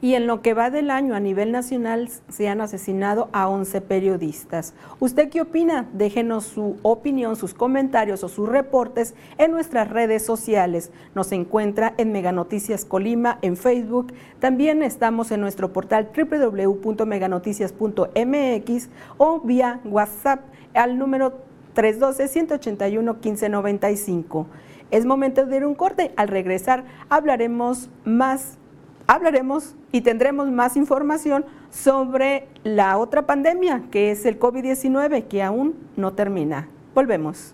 y 0.00 0.14
en 0.14 0.26
lo 0.26 0.40
que 0.42 0.54
va 0.54 0.70
del 0.70 0.90
año 0.90 1.14
a 1.14 1.20
nivel 1.20 1.52
nacional 1.52 2.08
se 2.28 2.48
han 2.48 2.60
asesinado 2.60 3.28
a 3.32 3.46
11 3.48 3.80
periodistas. 3.82 4.74
¿Usted 5.00 5.28
qué 5.30 5.40
opina? 5.40 5.86
Déjenos 5.92 6.44
su 6.44 6.76
opinión, 6.82 7.36
sus 7.36 7.54
comentarios 7.54 8.24
o 8.24 8.28
sus 8.28 8.48
reportes 8.48 9.14
en 9.38 9.50
nuestras 9.50 9.90
redes 9.90 10.24
sociales. 10.24 10.92
Nos 11.14 11.32
encuentra 11.32 11.94
en 11.96 12.12
Meganoticias 12.12 12.84
Colima 12.84 13.38
en 13.42 13.56
Facebook. 13.56 14.12
También 14.38 14.82
estamos 14.82 15.30
en 15.30 15.40
nuestro 15.40 15.72
portal 15.72 16.10
www.meganoticias.mx 16.14 18.88
o 19.18 19.40
vía 19.40 19.80
WhatsApp 19.84 20.40
al 20.74 20.98
número 20.98 21.40
312-181-1595. 21.74 24.46
Es 24.90 25.04
momento 25.04 25.46
de 25.46 25.56
ir 25.56 25.66
un 25.66 25.74
corte. 25.74 26.12
Al 26.16 26.28
regresar 26.28 26.84
hablaremos 27.08 27.90
más 28.04 28.58
hablaremos 29.06 29.74
y 29.92 30.00
tendremos 30.00 30.50
más 30.50 30.76
información 30.76 31.44
sobre 31.70 32.48
la 32.64 32.98
otra 32.98 33.26
pandemia, 33.26 33.84
que 33.90 34.10
es 34.10 34.26
el 34.26 34.38
COVID-19, 34.38 35.28
que 35.28 35.42
aún 35.42 35.76
no 35.96 36.12
termina. 36.12 36.68
Volvemos. 36.94 37.52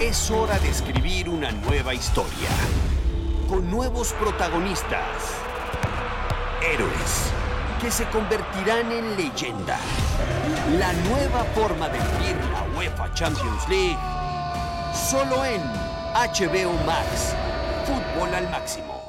Es 0.00 0.30
hora 0.30 0.58
de 0.58 0.68
escribir 0.68 1.28
una 1.28 1.52
nueva 1.52 1.94
historia, 1.94 2.48
con 3.48 3.70
nuevos 3.70 4.12
protagonistas, 4.14 5.36
héroes 6.72 7.39
que 7.80 7.90
se 7.90 8.04
convertirán 8.06 8.92
en 8.92 9.16
leyenda. 9.16 9.78
La 10.78 10.92
nueva 10.92 11.44
forma 11.54 11.88
de 11.88 11.98
vivir 11.98 12.36
la 12.52 12.78
UEFA 12.78 13.12
Champions 13.14 13.68
League. 13.68 13.96
Solo 14.92 15.44
en 15.44 15.62
HBO 16.14 16.72
Max. 16.84 17.34
Fútbol 17.86 18.34
al 18.34 18.50
máximo. 18.50 19.00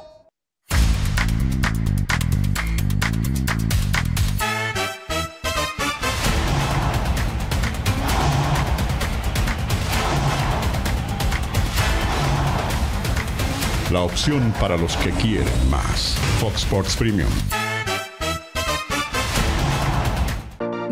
La 13.90 14.00
opción 14.00 14.54
para 14.58 14.78
los 14.78 14.96
que 14.96 15.10
quieren 15.10 15.70
más. 15.70 16.16
Fox 16.40 16.62
Sports 16.62 16.96
Premium. 16.96 17.28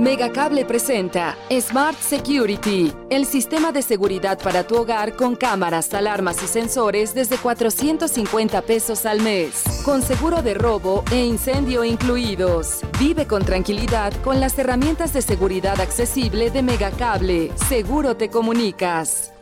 Megacable 0.01 0.65
presenta 0.65 1.37
Smart 1.61 1.99
Security, 1.99 2.91
el 3.11 3.27
sistema 3.27 3.71
de 3.71 3.83
seguridad 3.83 4.39
para 4.43 4.67
tu 4.67 4.77
hogar 4.77 5.15
con 5.15 5.37
cámaras, 5.37 5.93
alarmas 5.93 6.43
y 6.43 6.47
sensores 6.47 7.13
desde 7.13 7.37
450 7.37 8.63
pesos 8.63 9.05
al 9.05 9.21
mes, 9.21 9.63
con 9.85 10.01
seguro 10.01 10.41
de 10.41 10.55
robo 10.55 11.05
e 11.13 11.23
incendio 11.27 11.85
incluidos. 11.85 12.81
Vive 12.99 13.27
con 13.27 13.45
tranquilidad 13.45 14.15
con 14.23 14.41
las 14.41 14.59
herramientas 14.59 15.13
de 15.13 15.21
seguridad 15.21 15.79
accesible 15.79 16.51
de 16.51 16.63
Megacable. 16.63 17.53
Seguro 17.69 18.17
te 18.17 18.31
comunicas. 18.31 19.35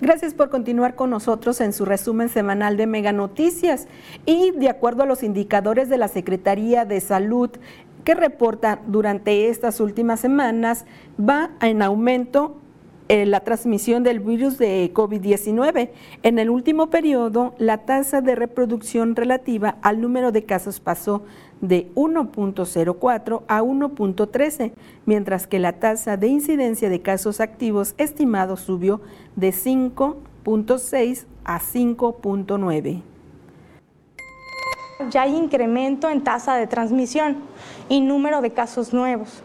Gracias 0.00 0.34
por 0.34 0.50
continuar 0.50 0.96
con 0.96 1.10
nosotros 1.10 1.60
en 1.60 1.72
su 1.72 1.84
resumen 1.84 2.28
semanal 2.28 2.76
de 2.76 2.86
Mega 2.86 3.12
Noticias. 3.12 3.86
Y 4.26 4.50
de 4.50 4.68
acuerdo 4.68 5.04
a 5.04 5.06
los 5.06 5.22
indicadores 5.22 5.88
de 5.88 5.98
la 5.98 6.08
Secretaría 6.08 6.84
de 6.84 7.00
Salud 7.00 7.50
que 8.04 8.14
reporta 8.14 8.80
durante 8.86 9.48
estas 9.48 9.80
últimas 9.80 10.20
semanas, 10.20 10.84
va 11.18 11.50
en 11.60 11.80
aumento 11.80 12.60
eh, 13.08 13.26
la 13.26 13.40
transmisión 13.40 14.02
del 14.02 14.20
virus 14.20 14.56
de 14.56 14.90
COVID-19. 14.94 15.90
En 16.22 16.38
el 16.38 16.48
último 16.48 16.88
periodo, 16.88 17.54
la 17.58 17.78
tasa 17.78 18.22
de 18.22 18.34
reproducción 18.34 19.14
relativa 19.14 19.76
al 19.82 20.00
número 20.00 20.32
de 20.32 20.44
casos 20.44 20.80
pasó 20.80 21.22
de 21.60 21.90
1.04 21.94 23.42
a 23.46 23.62
1.13, 23.62 24.72
mientras 25.04 25.46
que 25.46 25.58
la 25.58 25.74
tasa 25.74 26.16
de 26.16 26.28
incidencia 26.28 26.88
de 26.88 27.02
casos 27.02 27.40
activos 27.40 27.94
estimados 27.98 28.60
subió 28.60 29.02
de 29.36 29.50
5.6 29.50 31.26
a 31.44 31.60
5.9. 31.60 33.02
Ya 35.10 35.22
hay 35.22 35.36
incremento 35.36 36.08
en 36.08 36.24
tasa 36.24 36.56
de 36.56 36.66
transmisión 36.66 37.36
y 37.88 38.00
número 38.00 38.40
de 38.40 38.50
casos 38.52 38.94
nuevos. 38.94 39.42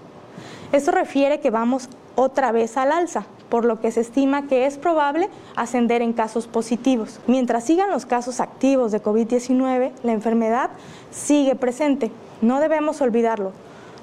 Esto 0.72 0.92
refiere 0.92 1.40
que 1.40 1.50
vamos 1.50 1.90
otra 2.16 2.52
vez 2.52 2.78
al 2.78 2.92
alza, 2.92 3.26
por 3.50 3.66
lo 3.66 3.82
que 3.82 3.92
se 3.92 4.02
estima 4.02 4.48
que 4.48 4.66
es 4.66 4.78
probable 4.78 5.30
ascender 5.56 6.02
en 6.02 6.14
casos 6.14 6.48
positivos. 6.48 7.20
Mientras 7.28 7.66
sigan 7.66 7.90
los 7.90 8.06
casos 8.06 8.40
activos 8.40 8.92
de 8.92 9.02
COVID-19, 9.02 9.92
la 10.04 10.12
enfermedad 10.12 10.70
sigue 11.12 11.56
presente. 11.56 12.12
No 12.42 12.60
debemos 12.60 13.02
olvidarlo. 13.02 13.52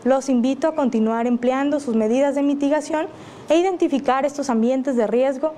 Los 0.04 0.28
invito 0.28 0.68
a 0.68 0.74
continuar 0.74 1.26
empleando 1.26 1.80
sus 1.80 1.96
medidas 1.96 2.34
de 2.34 2.42
mitigación 2.42 3.06
e 3.48 3.58
identificar 3.58 4.24
estos 4.24 4.50
ambientes 4.50 4.96
de 4.96 5.06
riesgo. 5.06 5.54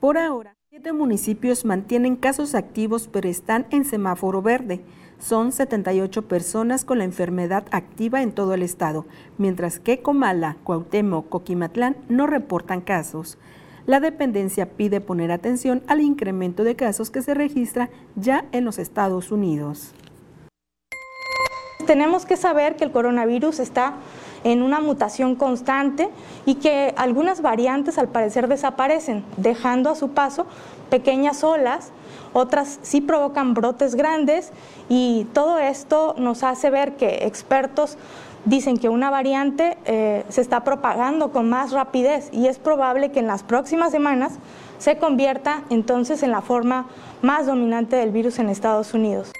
Por 0.00 0.18
ahora, 0.18 0.54
siete 0.68 0.92
municipios 0.92 1.64
mantienen 1.64 2.16
casos 2.16 2.54
activos 2.54 3.08
pero 3.10 3.28
están 3.28 3.66
en 3.70 3.84
semáforo 3.84 4.42
verde. 4.42 4.80
Son 5.26 5.52
78 5.52 6.28
personas 6.28 6.84
con 6.84 6.98
la 6.98 7.04
enfermedad 7.04 7.64
activa 7.70 8.20
en 8.20 8.30
todo 8.30 8.52
el 8.52 8.62
estado, 8.62 9.06
mientras 9.38 9.80
que 9.80 10.02
Comala, 10.02 10.58
Cuauhtémoc, 10.64 11.30
Coquimatlán 11.30 11.96
no 12.10 12.26
reportan 12.26 12.82
casos. 12.82 13.38
La 13.86 14.00
dependencia 14.00 14.68
pide 14.72 15.00
poner 15.00 15.32
atención 15.32 15.82
al 15.86 16.02
incremento 16.02 16.62
de 16.62 16.76
casos 16.76 17.08
que 17.08 17.22
se 17.22 17.32
registra 17.32 17.88
ya 18.16 18.44
en 18.52 18.66
los 18.66 18.78
Estados 18.78 19.32
Unidos. 19.32 19.94
Tenemos 21.86 22.26
que 22.26 22.36
saber 22.36 22.76
que 22.76 22.84
el 22.84 22.92
coronavirus 22.92 23.60
está 23.60 23.94
en 24.42 24.60
una 24.60 24.80
mutación 24.80 25.36
constante 25.36 26.10
y 26.44 26.56
que 26.56 26.92
algunas 26.98 27.40
variantes 27.40 27.96
al 27.96 28.08
parecer 28.08 28.46
desaparecen, 28.46 29.24
dejando 29.38 29.88
a 29.88 29.94
su 29.94 30.10
paso 30.10 30.46
pequeñas 30.90 31.42
olas 31.44 31.92
otras 32.34 32.78
sí 32.82 33.00
provocan 33.00 33.54
brotes 33.54 33.94
grandes 33.94 34.52
y 34.90 35.26
todo 35.32 35.58
esto 35.58 36.14
nos 36.18 36.42
hace 36.42 36.68
ver 36.68 36.96
que 36.96 37.24
expertos 37.24 37.96
dicen 38.44 38.76
que 38.76 38.90
una 38.90 39.08
variante 39.08 39.78
eh, 39.86 40.24
se 40.28 40.42
está 40.42 40.64
propagando 40.64 41.32
con 41.32 41.48
más 41.48 41.72
rapidez 41.72 42.28
y 42.32 42.48
es 42.48 42.58
probable 42.58 43.10
que 43.10 43.20
en 43.20 43.26
las 43.26 43.42
próximas 43.42 43.90
semanas 43.90 44.34
se 44.78 44.98
convierta 44.98 45.62
entonces 45.70 46.22
en 46.22 46.30
la 46.30 46.42
forma 46.42 46.86
más 47.22 47.46
dominante 47.46 47.96
del 47.96 48.10
virus 48.10 48.38
en 48.38 48.50
Estados 48.50 48.92
Unidos. 48.92 49.32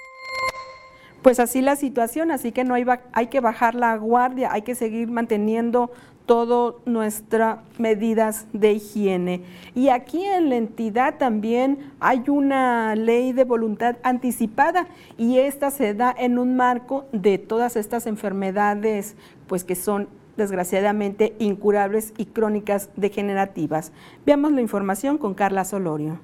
Pues 1.20 1.40
así 1.40 1.62
la 1.62 1.76
situación, 1.76 2.30
así 2.30 2.52
que 2.52 2.64
no 2.64 2.74
hay, 2.74 2.84
hay 3.12 3.26
que 3.26 3.40
bajar 3.40 3.74
la 3.74 3.96
guardia, 3.96 4.50
hay 4.52 4.62
que 4.62 4.74
seguir 4.74 5.10
manteniendo 5.10 5.90
todas 6.26 6.74
nuestras 6.86 7.58
medidas 7.78 8.46
de 8.52 8.72
higiene. 8.72 9.42
Y 9.74 9.88
aquí 9.88 10.24
en 10.24 10.48
la 10.48 10.56
entidad 10.56 11.18
también 11.18 11.92
hay 12.00 12.24
una 12.28 12.94
ley 12.96 13.32
de 13.32 13.44
voluntad 13.44 13.96
anticipada 14.02 14.86
y 15.18 15.38
esta 15.38 15.70
se 15.70 15.94
da 15.94 16.14
en 16.16 16.38
un 16.38 16.56
marco 16.56 17.04
de 17.12 17.38
todas 17.38 17.76
estas 17.76 18.06
enfermedades 18.06 19.16
pues 19.46 19.64
que 19.64 19.74
son 19.74 20.08
desgraciadamente 20.36 21.34
incurables 21.38 22.12
y 22.16 22.26
crónicas 22.26 22.90
degenerativas. 22.96 23.92
Veamos 24.26 24.52
la 24.52 24.60
información 24.60 25.18
con 25.18 25.34
Carla 25.34 25.64
Solorio. 25.64 26.18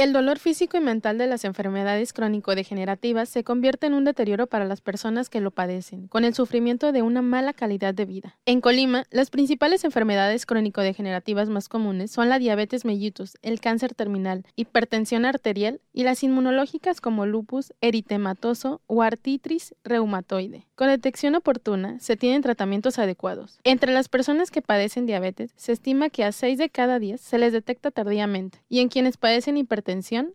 El 0.00 0.14
dolor 0.14 0.38
físico 0.38 0.78
y 0.78 0.80
mental 0.80 1.18
de 1.18 1.26
las 1.26 1.44
enfermedades 1.44 2.14
crónico-degenerativas 2.14 3.28
se 3.28 3.44
convierte 3.44 3.86
en 3.86 3.92
un 3.92 4.04
deterioro 4.04 4.46
para 4.46 4.64
las 4.64 4.80
personas 4.80 5.28
que 5.28 5.42
lo 5.42 5.50
padecen, 5.50 6.08
con 6.08 6.24
el 6.24 6.32
sufrimiento 6.32 6.90
de 6.90 7.02
una 7.02 7.20
mala 7.20 7.52
calidad 7.52 7.92
de 7.92 8.06
vida. 8.06 8.38
En 8.46 8.62
Colima, 8.62 9.04
las 9.10 9.28
principales 9.28 9.84
enfermedades 9.84 10.46
crónico-degenerativas 10.46 11.50
más 11.50 11.68
comunes 11.68 12.10
son 12.12 12.30
la 12.30 12.38
diabetes 12.38 12.86
mellitus, 12.86 13.36
el 13.42 13.60
cáncer 13.60 13.94
terminal, 13.94 14.46
hipertensión 14.56 15.26
arterial 15.26 15.82
y 15.92 16.04
las 16.04 16.22
inmunológicas 16.22 17.02
como 17.02 17.26
lupus 17.26 17.74
eritematoso 17.82 18.80
o 18.86 19.02
artritis 19.02 19.74
reumatoide. 19.84 20.66
Con 20.76 20.88
detección 20.88 21.34
oportuna, 21.34 22.00
se 22.00 22.16
tienen 22.16 22.40
tratamientos 22.40 22.98
adecuados. 22.98 23.60
Entre 23.64 23.92
las 23.92 24.08
personas 24.08 24.50
que 24.50 24.62
padecen 24.62 25.04
diabetes, 25.04 25.52
se 25.56 25.72
estima 25.72 26.08
que 26.08 26.24
a 26.24 26.32
6 26.32 26.56
de 26.56 26.70
cada 26.70 26.98
10 26.98 27.20
se 27.20 27.36
les 27.36 27.52
detecta 27.52 27.90
tardíamente, 27.90 28.62
y 28.70 28.80
en 28.80 28.88
quienes 28.88 29.18
padecen 29.18 29.58
hipertensión, 29.58 29.89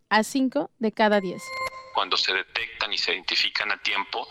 a 0.09 0.23
5 0.23 0.71
de 0.79 0.91
cada 0.91 1.21
10. 1.21 1.41
Cuando 1.93 2.17
se 2.17 2.33
detectan 2.33 2.91
y 2.91 2.97
se 2.97 3.13
identifican 3.13 3.71
a 3.71 3.77
tiempo, 3.81 4.27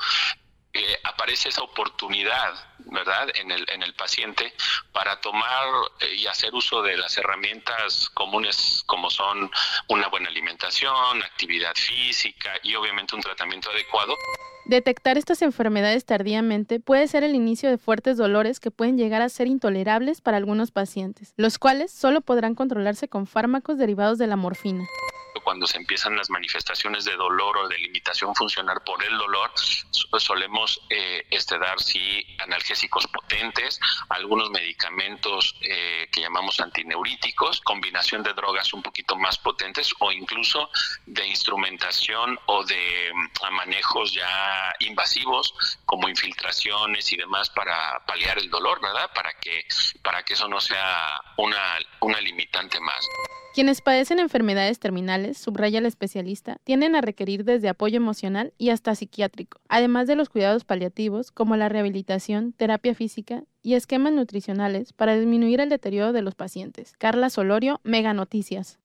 aparece 1.04 1.48
esa 1.48 1.62
oportunidad, 1.62 2.52
¿verdad?, 2.78 3.28
en 3.34 3.50
el, 3.50 3.64
en 3.72 3.82
el 3.82 3.94
paciente 3.94 4.52
para 4.92 5.20
tomar 5.20 5.66
eh, 6.00 6.14
y 6.16 6.26
hacer 6.26 6.54
uso 6.54 6.82
de 6.82 6.96
las 6.96 7.16
herramientas 7.16 8.10
comunes 8.14 8.82
como 8.86 9.10
son 9.10 9.50
una 9.88 10.08
buena 10.08 10.28
alimentación, 10.28 11.22
actividad 11.22 11.74
física 11.74 12.52
y 12.62 12.74
obviamente 12.74 13.14
un 13.14 13.22
tratamiento 13.22 13.70
adecuado. 13.70 14.16
Detectar 14.66 15.18
estas 15.18 15.42
enfermedades 15.42 16.06
tardíamente 16.06 16.80
puede 16.80 17.06
ser 17.06 17.22
el 17.22 17.34
inicio 17.34 17.68
de 17.68 17.76
fuertes 17.76 18.16
dolores 18.16 18.60
que 18.60 18.70
pueden 18.70 18.96
llegar 18.96 19.20
a 19.20 19.28
ser 19.28 19.46
intolerables 19.46 20.22
para 20.22 20.38
algunos 20.38 20.70
pacientes, 20.70 21.34
los 21.36 21.58
cuales 21.58 21.92
solo 21.92 22.22
podrán 22.22 22.54
controlarse 22.54 23.08
con 23.08 23.26
fármacos 23.26 23.76
derivados 23.76 24.16
de 24.18 24.26
la 24.26 24.36
morfina 24.36 24.86
cuando 25.44 25.66
se 25.66 25.76
empiezan 25.76 26.16
las 26.16 26.30
manifestaciones 26.30 27.04
de 27.04 27.14
dolor 27.16 27.58
o 27.58 27.68
de 27.68 27.78
limitación 27.78 28.34
funcional 28.34 28.80
por 28.84 29.02
el 29.04 29.16
dolor, 29.16 29.52
solemos 30.18 30.80
eh, 30.90 31.26
este, 31.30 31.58
dar 31.58 31.80
sí 31.80 32.26
analgésicos 32.38 33.06
potentes, 33.08 33.78
algunos 34.08 34.50
medicamentos 34.50 35.54
eh, 35.60 36.08
que 36.10 36.22
llamamos 36.22 36.58
antineuríticos, 36.60 37.60
combinación 37.60 38.22
de 38.22 38.32
drogas 38.32 38.72
un 38.72 38.82
poquito 38.82 39.16
más 39.16 39.38
potentes 39.38 39.92
o 40.00 40.10
incluso 40.10 40.70
de 41.06 41.26
instrumentación 41.26 42.38
o 42.46 42.64
de 42.64 43.12
mm, 43.14 43.54
manejos 43.54 44.12
ya 44.12 44.74
invasivos 44.80 45.54
como 45.84 46.08
infiltraciones 46.08 47.12
y 47.12 47.16
demás 47.16 47.50
para 47.50 48.04
paliar 48.06 48.38
el 48.38 48.50
dolor, 48.50 48.80
¿verdad? 48.80 49.10
Para 49.14 49.32
que, 49.34 49.66
para 50.02 50.22
que 50.22 50.34
eso 50.34 50.48
no 50.48 50.60
sea 50.60 51.20
una, 51.36 51.78
una 52.00 52.20
limitante 52.20 52.80
más. 52.80 53.06
Quienes 53.54 53.82
padecen 53.82 54.18
enfermedades 54.18 54.80
terminales, 54.80 55.38
subraya 55.38 55.78
el 55.78 55.86
especialista, 55.86 56.56
tienden 56.64 56.96
a 56.96 57.00
requerir 57.00 57.44
desde 57.44 57.68
apoyo 57.68 57.98
emocional 57.98 58.52
y 58.58 58.70
hasta 58.70 58.96
psiquiátrico, 58.96 59.60
además 59.68 60.08
de 60.08 60.16
los 60.16 60.28
cuidados 60.28 60.64
paliativos 60.64 61.30
como 61.30 61.54
la 61.54 61.68
rehabilitación, 61.68 62.52
terapia 62.52 62.96
física 62.96 63.44
y 63.62 63.74
esquemas 63.74 64.12
nutricionales 64.12 64.92
para 64.92 65.14
disminuir 65.14 65.60
el 65.60 65.68
deterioro 65.68 66.12
de 66.12 66.22
los 66.22 66.34
pacientes. 66.34 66.94
Carla 66.98 67.30
Solorio, 67.30 67.80
Mega 67.84 68.12
Noticias. 68.12 68.80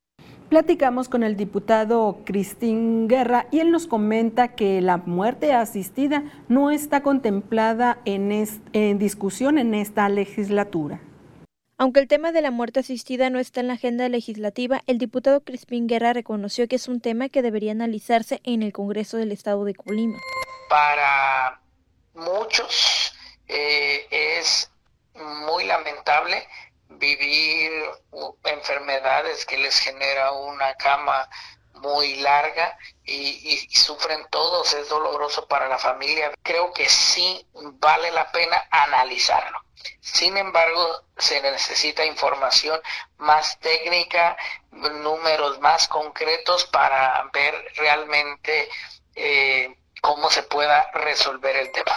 Platicamos 0.49 1.09
con 1.09 1.23
el 1.23 1.35
diputado 1.35 2.19
Cristín 2.23 3.07
Guerra 3.07 3.47
y 3.49 3.61
él 3.61 3.71
nos 3.71 3.87
comenta 3.87 4.49
que 4.49 4.81
la 4.81 4.97
muerte 4.97 5.51
asistida 5.51 6.25
no 6.47 6.69
está 6.69 7.01
contemplada 7.01 7.97
en, 8.05 8.31
en 8.73 8.99
discusión 8.99 9.57
en 9.57 9.73
esta 9.73 10.07
legislatura. 10.09 11.01
Aunque 11.81 12.01
el 12.01 12.09
tema 12.09 12.33
de 12.33 12.41
la 12.41 12.51
muerte 12.51 12.81
asistida 12.81 13.29
no 13.29 13.39
está 13.39 13.61
en 13.61 13.69
la 13.69 13.75
agenda 13.75 14.09
legislativa, 14.09 14.81
el 14.85 14.97
diputado 14.97 15.39
Crispín 15.45 15.87
Guerra 15.87 16.11
reconoció 16.11 16.67
que 16.67 16.75
es 16.75 16.89
un 16.89 16.99
tema 16.99 17.29
que 17.29 17.41
debería 17.41 17.71
analizarse 17.71 18.41
en 18.43 18.63
el 18.63 18.73
Congreso 18.73 19.15
del 19.15 19.31
Estado 19.31 19.63
de 19.63 19.75
Colima. 19.75 20.19
Para 20.69 21.61
muchos 22.15 23.13
eh, 23.47 24.05
es 24.11 24.69
muy 25.15 25.63
lamentable 25.63 26.45
vivir 26.89 27.71
enfermedades 28.43 29.45
que 29.45 29.57
les 29.57 29.79
genera 29.79 30.33
una 30.33 30.73
cama 30.75 31.29
muy 31.81 32.15
larga 32.17 32.77
y, 33.03 33.67
y, 33.69 33.75
sufren 33.75 34.27
todos, 34.29 34.73
es 34.73 34.89
doloroso 34.89 35.47
para 35.47 35.67
la 35.67 35.77
familia. 35.77 36.31
Creo 36.43 36.73
que 36.73 36.87
sí 36.87 37.45
vale 37.53 38.11
la 38.11 38.31
pena 38.31 38.67
analizarlo. 38.69 39.59
Sin 40.01 40.37
embargo, 40.37 41.03
se 41.17 41.41
necesita 41.41 42.05
información 42.05 42.79
más 43.17 43.59
técnica, 43.59 44.37
números 44.71 45.59
más 45.59 45.87
concretos 45.87 46.65
para 46.65 47.29
ver 47.33 47.55
realmente 47.75 48.69
eh, 49.15 49.78
cómo 50.01 50.29
se 50.29 50.43
resolver 50.93 51.55
el 51.55 51.71
tema 51.71 51.93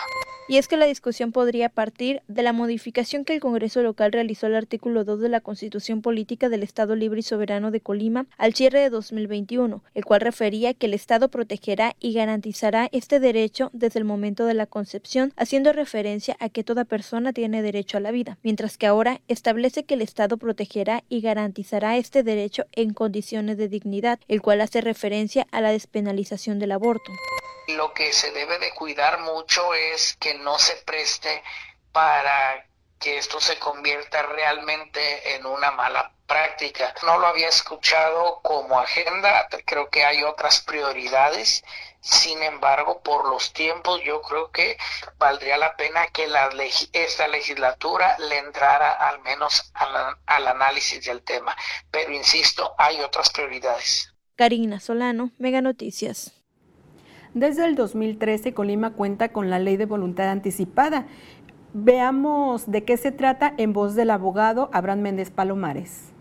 y 0.49 0.59
es 0.59 0.69
que 0.69 0.77
la 0.77 0.87
discusión 0.87 1.33
podría 1.33 1.69
partir 1.69 2.21
de 2.29 2.43
la 2.43 2.53
modificación 2.53 3.25
que 3.25 3.33
el 3.33 3.41
Congreso 3.41 3.83
local 3.83 4.12
realizó 4.12 4.47
al 4.47 4.57
artículo 4.57 5.05
2 5.05 5.21
de 5.21 5.29
la 5.29 5.41
Constitución 5.41 6.03
Política 6.03 6.49
del 6.49 6.62
Estado 6.62 6.95
Libre 6.97 7.21
y 7.21 7.23
Soberano 7.23 7.71
de 7.71 7.81
Colima 7.81 8.27
al 8.38 8.53
cierre 8.53 8.81
de 8.81 8.91
2021, 8.91 9.83
el 9.95 10.05
cual 10.05 10.21
refería 10.21 10.75
que 10.75 10.87
el 10.87 10.95
Estado 10.95 11.29
protegerá 11.29 11.95
y 12.01 12.12
garantizará 12.12 12.88
este 12.93 13.21
derecho 13.21 13.71
desde 13.73 14.01
el 14.01 14.05
momento 14.05 14.45
de 14.45 14.55
la 14.55 14.67
concepción, 14.67 15.33
haciendo 15.37 15.73
referencia 15.73 16.37
a 16.41 16.49
que 16.49 16.65
toda 16.65 16.85
persona 16.85 17.33
tiene 17.33 17.62
derecho 17.62 17.97
a 17.97 18.01
la 18.01 18.11
vida, 18.11 18.37
mientras 18.43 18.77
que 18.77 18.87
ahora 18.87 19.21
establece 19.29 19.85
que 19.85 19.95
el 19.95 20.03
Estado 20.03 20.37
protegerá 20.37 21.05
y 21.09 21.21
garantizará 21.21 21.97
este 21.97 22.23
derecho 22.23 22.65
en 22.73 22.93
condiciones 22.93 23.57
de 23.57 23.69
dignidad, 23.69 24.19
el 24.29 24.43
cual 24.43 24.61
hace 24.61 24.81
referencia 24.81 25.47
a 25.51 25.61
la 25.61 25.71
despenalización 25.71 26.59
del 26.59 26.73
aborto. 26.73 27.11
Lo 27.68 27.92
que 27.94 28.12
se 28.12 28.33
debe 28.33 28.59
de 28.59 28.75
cuidar 28.75 29.20
mucho 29.20 29.75
es 29.75 30.16
que 30.16 30.35
no 30.35 30.59
se 30.59 30.77
preste 30.77 31.42
para 31.92 32.66
que 33.03 33.18
esto 33.18 33.40
se 33.40 33.59
convierta 33.59 34.22
realmente 34.22 35.35
en 35.35 35.44
una 35.44 35.72
mala 35.72 36.12
práctica. 36.27 36.94
No 37.05 37.18
lo 37.18 37.27
había 37.27 37.48
escuchado 37.48 38.40
como 38.42 38.79
agenda, 38.79 39.48
creo 39.66 39.90
que 39.90 40.05
hay 40.05 40.22
otras 40.22 40.61
prioridades. 40.61 41.64
Sin 42.01 42.42
embargo, 42.42 43.01
por 43.03 43.29
los 43.29 43.53
tiempos, 43.53 44.01
yo 44.05 44.22
creo 44.22 44.51
que 44.51 44.77
valdría 45.18 45.57
la 45.57 45.77
pena 45.77 46.09
que 46.09 46.27
la 46.27 46.51
esta 46.92 47.29
legislatura 47.29 48.16
le 48.18 48.38
entrara 48.38 48.92
al 48.92 49.20
menos 49.20 49.72
al 49.75 50.46
análisis 50.48 51.05
del 51.05 51.22
tema. 51.22 51.57
Pero 51.90 52.12
insisto, 52.12 52.75
hay 52.79 53.01
otras 53.01 53.31
prioridades. 53.31 54.12
Karina 54.37 54.81
Solano, 54.81 55.31
Mega 55.38 55.61
Noticias. 55.61 56.41
Desde 57.35 57.64
el 57.64 57.77
2013, 57.77 58.53
Colima 58.53 58.92
cuenta 58.92 59.31
con 59.31 59.49
la 59.49 59.59
ley 59.59 59.79
de 59.79 59.87
voluntad 59.87 60.29
anticipada. 60.29 61.07
Veamos 61.73 62.71
de 62.71 62.85
qué 62.85 62.99
se 62.99 63.11
trata 63.11 63.55
en 63.57 63.73
voz 63.73 63.95
del 63.95 64.11
abogado 64.11 64.68
Abraham 64.73 65.01
Méndez 65.01 65.31
Palomares. 65.31 66.12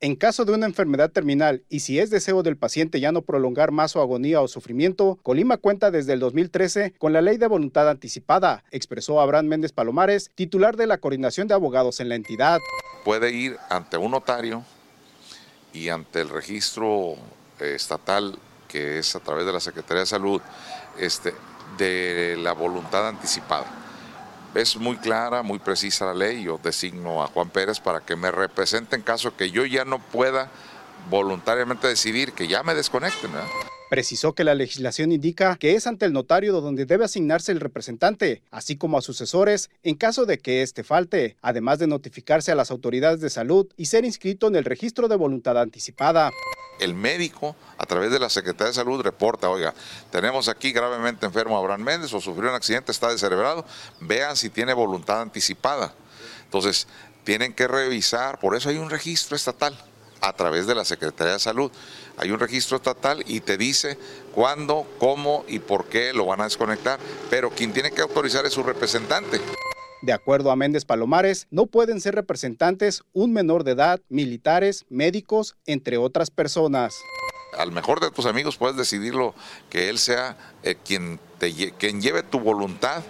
En 0.00 0.16
caso 0.16 0.46
de 0.46 0.52
una 0.52 0.66
enfermedad 0.66 1.10
terminal 1.10 1.62
y 1.68 1.80
si 1.80 1.98
es 1.98 2.08
deseo 2.08 2.42
del 2.42 2.56
paciente 2.56 3.00
ya 3.00 3.12
no 3.12 3.22
prolongar 3.22 3.70
más 3.70 3.92
su 3.92 4.00
agonía 4.00 4.40
o 4.40 4.48
sufrimiento, 4.48 5.18
Colima 5.22 5.58
cuenta 5.58 5.90
desde 5.90 6.14
el 6.14 6.20
2013 6.20 6.94
con 6.98 7.12
la 7.12 7.20
ley 7.20 7.36
de 7.36 7.46
voluntad 7.46 7.88
anticipada, 7.88 8.64
expresó 8.70 9.20
Abraham 9.20 9.46
Méndez 9.46 9.72
Palomares, 9.72 10.30
titular 10.34 10.76
de 10.76 10.86
la 10.86 10.98
coordinación 10.98 11.48
de 11.48 11.54
abogados 11.54 12.00
en 12.00 12.08
la 12.08 12.14
entidad. 12.14 12.60
Puede 13.04 13.30
ir 13.30 13.56
ante 13.68 13.98
un 13.98 14.10
notario 14.10 14.62
y 15.74 15.90
ante 15.90 16.22
el 16.22 16.30
registro 16.30 17.14
eh, 17.60 17.74
estatal 17.74 18.38
que 18.74 18.98
es 18.98 19.14
a 19.14 19.20
través 19.20 19.46
de 19.46 19.52
la 19.52 19.60
Secretaría 19.60 20.00
de 20.00 20.06
Salud, 20.06 20.42
este, 20.98 21.32
de 21.78 22.36
la 22.40 22.54
voluntad 22.54 23.06
anticipada. 23.06 23.66
Es 24.52 24.76
muy 24.76 24.96
clara, 24.96 25.44
muy 25.44 25.60
precisa 25.60 26.06
la 26.06 26.14
ley. 26.14 26.42
Yo 26.42 26.58
designo 26.60 27.22
a 27.22 27.28
Juan 27.28 27.50
Pérez 27.50 27.78
para 27.78 28.00
que 28.00 28.16
me 28.16 28.32
represente 28.32 28.96
en 28.96 29.02
caso 29.02 29.36
que 29.36 29.52
yo 29.52 29.64
ya 29.64 29.84
no 29.84 30.00
pueda 30.00 30.50
voluntariamente 31.08 31.86
decidir 31.86 32.32
que 32.32 32.48
ya 32.48 32.64
me 32.64 32.74
desconecten. 32.74 33.30
Precisó 33.90 34.34
que 34.34 34.44
la 34.44 34.54
legislación 34.54 35.12
indica 35.12 35.56
que 35.56 35.74
es 35.74 35.86
ante 35.86 36.06
el 36.06 36.12
notario 36.12 36.60
donde 36.60 36.86
debe 36.86 37.04
asignarse 37.04 37.52
el 37.52 37.60
representante, 37.60 38.42
así 38.50 38.76
como 38.76 38.96
a 38.96 39.02
sucesores 39.02 39.70
en 39.82 39.94
caso 39.94 40.24
de 40.24 40.38
que 40.38 40.62
éste 40.62 40.84
falte, 40.84 41.36
además 41.42 41.78
de 41.78 41.86
notificarse 41.86 42.50
a 42.50 42.54
las 42.54 42.70
autoridades 42.70 43.20
de 43.20 43.28
salud 43.28 43.66
y 43.76 43.86
ser 43.86 44.04
inscrito 44.04 44.48
en 44.48 44.56
el 44.56 44.64
registro 44.64 45.06
de 45.06 45.16
voluntad 45.16 45.60
anticipada. 45.60 46.30
El 46.80 46.94
médico, 46.94 47.54
a 47.76 47.84
través 47.84 48.10
de 48.10 48.18
la 48.18 48.30
Secretaría 48.30 48.68
de 48.68 48.74
Salud, 48.74 49.02
reporta, 49.02 49.50
oiga, 49.50 49.74
tenemos 50.10 50.48
aquí 50.48 50.72
gravemente 50.72 51.26
enfermo 51.26 51.56
a 51.56 51.60
Abraham 51.60 51.82
Méndez 51.82 52.12
o 52.14 52.20
sufrió 52.20 52.48
un 52.48 52.56
accidente, 52.56 52.90
está 52.90 53.10
descerebrado, 53.10 53.64
vean 54.00 54.34
si 54.36 54.48
tiene 54.48 54.72
voluntad 54.72 55.20
anticipada. 55.20 55.94
Entonces, 56.44 56.88
tienen 57.22 57.52
que 57.52 57.68
revisar, 57.68 58.40
por 58.40 58.56
eso 58.56 58.70
hay 58.70 58.78
un 58.78 58.90
registro 58.90 59.36
estatal 59.36 59.76
a 60.24 60.32
través 60.32 60.66
de 60.66 60.74
la 60.74 60.84
Secretaría 60.84 61.34
de 61.34 61.38
Salud. 61.38 61.70
Hay 62.16 62.30
un 62.30 62.40
registro 62.40 62.78
estatal 62.78 63.22
y 63.26 63.40
te 63.40 63.58
dice 63.58 63.98
cuándo, 64.34 64.86
cómo 64.98 65.44
y 65.48 65.58
por 65.58 65.86
qué 65.86 66.12
lo 66.14 66.24
van 66.24 66.40
a 66.40 66.44
desconectar, 66.44 66.98
pero 67.28 67.50
quien 67.50 67.72
tiene 67.72 67.90
que 67.90 68.00
autorizar 68.00 68.46
es 68.46 68.54
su 68.54 68.62
representante. 68.62 69.40
De 70.00 70.12
acuerdo 70.12 70.50
a 70.50 70.56
Méndez 70.56 70.84
Palomares, 70.84 71.46
no 71.50 71.66
pueden 71.66 72.00
ser 72.00 72.14
representantes 72.14 73.02
un 73.12 73.32
menor 73.32 73.64
de 73.64 73.72
edad, 73.72 74.00
militares, 74.08 74.86
médicos, 74.88 75.56
entre 75.66 75.98
otras 75.98 76.30
personas. 76.30 76.94
Al 77.58 77.70
mejor 77.70 78.00
de 78.00 78.10
tus 78.10 78.26
amigos 78.26 78.56
puedes 78.56 78.76
decidirlo 78.76 79.34
que 79.70 79.88
él 79.88 79.98
sea 79.98 80.36
eh, 80.62 80.76
quien, 80.84 81.20
te, 81.38 81.52
quien 81.72 82.00
lleve 82.00 82.22
tu 82.22 82.40
voluntad 82.40 83.02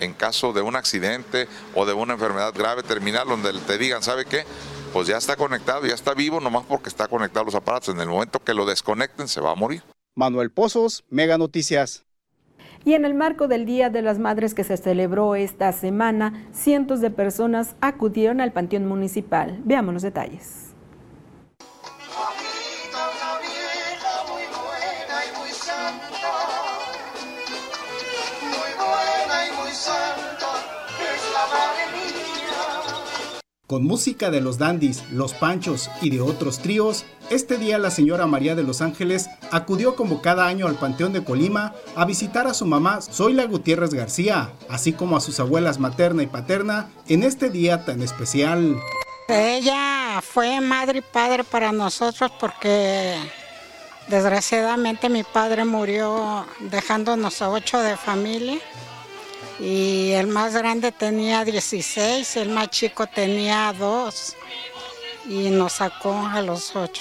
en 0.00 0.14
caso 0.14 0.52
de 0.52 0.62
un 0.62 0.74
accidente 0.74 1.48
o 1.74 1.86
de 1.86 1.92
una 1.92 2.14
enfermedad 2.14 2.52
grave 2.54 2.82
terminal 2.82 3.28
donde 3.28 3.52
te 3.60 3.78
digan, 3.78 4.02
¿sabe 4.02 4.24
qué? 4.24 4.44
Pues 4.92 5.08
ya 5.08 5.16
está 5.16 5.36
conectado, 5.36 5.86
ya 5.86 5.94
está 5.94 6.12
vivo, 6.12 6.38
nomás 6.38 6.64
porque 6.66 6.90
está 6.90 7.08
conectado 7.08 7.46
los 7.46 7.54
aparatos. 7.54 7.94
En 7.94 8.00
el 8.00 8.08
momento 8.08 8.38
que 8.40 8.52
lo 8.52 8.66
desconecten, 8.66 9.26
se 9.26 9.40
va 9.40 9.52
a 9.52 9.54
morir. 9.54 9.82
Manuel 10.14 10.50
Pozos, 10.50 11.04
Mega 11.08 11.38
Noticias. 11.38 12.04
Y 12.84 12.94
en 12.94 13.04
el 13.04 13.14
marco 13.14 13.48
del 13.48 13.64
Día 13.64 13.88
de 13.88 14.02
las 14.02 14.18
Madres 14.18 14.52
que 14.54 14.64
se 14.64 14.76
celebró 14.76 15.34
esta 15.34 15.72
semana, 15.72 16.46
cientos 16.52 17.00
de 17.00 17.10
personas 17.10 17.74
acudieron 17.80 18.40
al 18.40 18.52
Panteón 18.52 18.86
Municipal. 18.86 19.60
Veamos 19.64 19.94
los 19.94 20.02
detalles. 20.02 20.71
Con 33.72 33.84
música 33.84 34.30
de 34.30 34.42
los 34.42 34.58
Dandys, 34.58 35.02
Los 35.12 35.32
Panchos 35.32 35.90
y 36.02 36.10
de 36.10 36.20
otros 36.20 36.58
tríos, 36.58 37.06
este 37.30 37.56
día 37.56 37.78
la 37.78 37.90
señora 37.90 38.26
María 38.26 38.54
de 38.54 38.62
los 38.62 38.82
Ángeles 38.82 39.30
acudió 39.50 39.96
como 39.96 40.20
cada 40.20 40.46
año 40.46 40.66
al 40.66 40.74
Panteón 40.74 41.14
de 41.14 41.24
Colima 41.24 41.72
a 41.96 42.04
visitar 42.04 42.46
a 42.46 42.52
su 42.52 42.66
mamá 42.66 43.00
Zoila 43.00 43.46
Gutiérrez 43.46 43.94
García, 43.94 44.50
así 44.68 44.92
como 44.92 45.16
a 45.16 45.22
sus 45.22 45.40
abuelas 45.40 45.78
materna 45.78 46.22
y 46.22 46.26
paterna 46.26 46.90
en 47.08 47.22
este 47.22 47.48
día 47.48 47.86
tan 47.86 48.02
especial. 48.02 48.76
Ella 49.28 50.20
fue 50.20 50.60
madre 50.60 50.98
y 50.98 51.00
padre 51.10 51.42
para 51.42 51.72
nosotros 51.72 52.30
porque 52.38 53.16
desgraciadamente 54.06 55.08
mi 55.08 55.22
padre 55.22 55.64
murió 55.64 56.44
dejándonos 56.60 57.40
a 57.40 57.48
ocho 57.48 57.80
de 57.80 57.96
familia 57.96 58.58
y 59.62 60.10
el 60.10 60.26
más 60.26 60.54
grande 60.54 60.90
tenía 60.90 61.44
16, 61.44 62.36
el 62.36 62.48
más 62.48 62.68
chico 62.70 63.06
tenía 63.06 63.72
2 63.78 64.36
y 65.28 65.50
nos 65.50 65.74
sacó 65.74 66.12
a 66.26 66.42
los 66.42 66.74
8. 66.74 67.00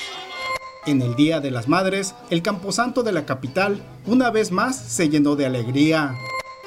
En 0.85 1.01
el 1.01 1.15
Día 1.15 1.39
de 1.39 1.49
las 1.49 1.67
Madres, 1.67 2.13
el 2.29 2.43
Camposanto 2.43 3.01
de 3.01 3.13
la 3.13 3.25
capital 3.25 3.81
una 4.05 4.29
vez 4.29 4.51
más 4.51 4.75
se 4.77 5.09
llenó 5.09 5.35
de 5.35 5.47
alegría. 5.47 6.13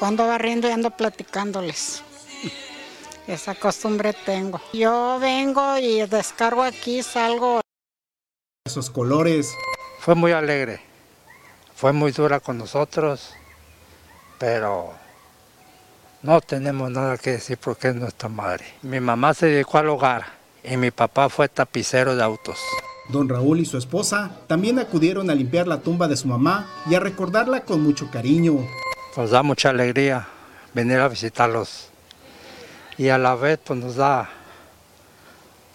Cuando 0.00 0.26
barriendo 0.26 0.68
y 0.68 0.72
ando 0.72 0.90
platicándoles. 0.90 2.02
Esa 3.28 3.54
costumbre 3.54 4.14
tengo. 4.26 4.60
Yo 4.72 5.18
vengo 5.20 5.78
y 5.78 6.04
descargo 6.06 6.64
aquí, 6.64 7.04
salgo 7.04 7.60
esos 8.66 8.90
colores. 8.90 9.54
Fue 10.00 10.16
muy 10.16 10.32
alegre, 10.32 10.80
fue 11.76 11.92
muy 11.92 12.10
dura 12.10 12.40
con 12.40 12.58
nosotros, 12.58 13.30
pero 14.40 15.03
no 16.24 16.40
tenemos 16.40 16.90
nada 16.90 17.18
que 17.18 17.32
decir 17.32 17.58
porque 17.58 17.88
es 17.88 17.94
nuestra 17.94 18.30
madre. 18.30 18.64
Mi 18.80 18.98
mamá 18.98 19.34
se 19.34 19.46
dedicó 19.46 19.76
al 19.76 19.90
hogar 19.90 20.24
y 20.64 20.78
mi 20.78 20.90
papá 20.90 21.28
fue 21.28 21.50
tapicero 21.50 22.16
de 22.16 22.24
autos. 22.24 22.58
Don 23.10 23.28
Raúl 23.28 23.60
y 23.60 23.66
su 23.66 23.76
esposa 23.76 24.30
también 24.46 24.78
acudieron 24.78 25.28
a 25.28 25.34
limpiar 25.34 25.68
la 25.68 25.80
tumba 25.80 26.08
de 26.08 26.16
su 26.16 26.26
mamá 26.26 26.66
y 26.88 26.94
a 26.94 27.00
recordarla 27.00 27.60
con 27.60 27.82
mucho 27.82 28.10
cariño. 28.10 28.66
Nos 29.14 29.30
da 29.30 29.42
mucha 29.42 29.68
alegría 29.68 30.26
venir 30.72 30.98
a 30.98 31.08
visitarlos 31.08 31.90
y 32.96 33.10
a 33.10 33.18
la 33.18 33.34
vez 33.34 33.60
pues 33.62 33.78
nos 33.78 33.96
da 33.96 34.30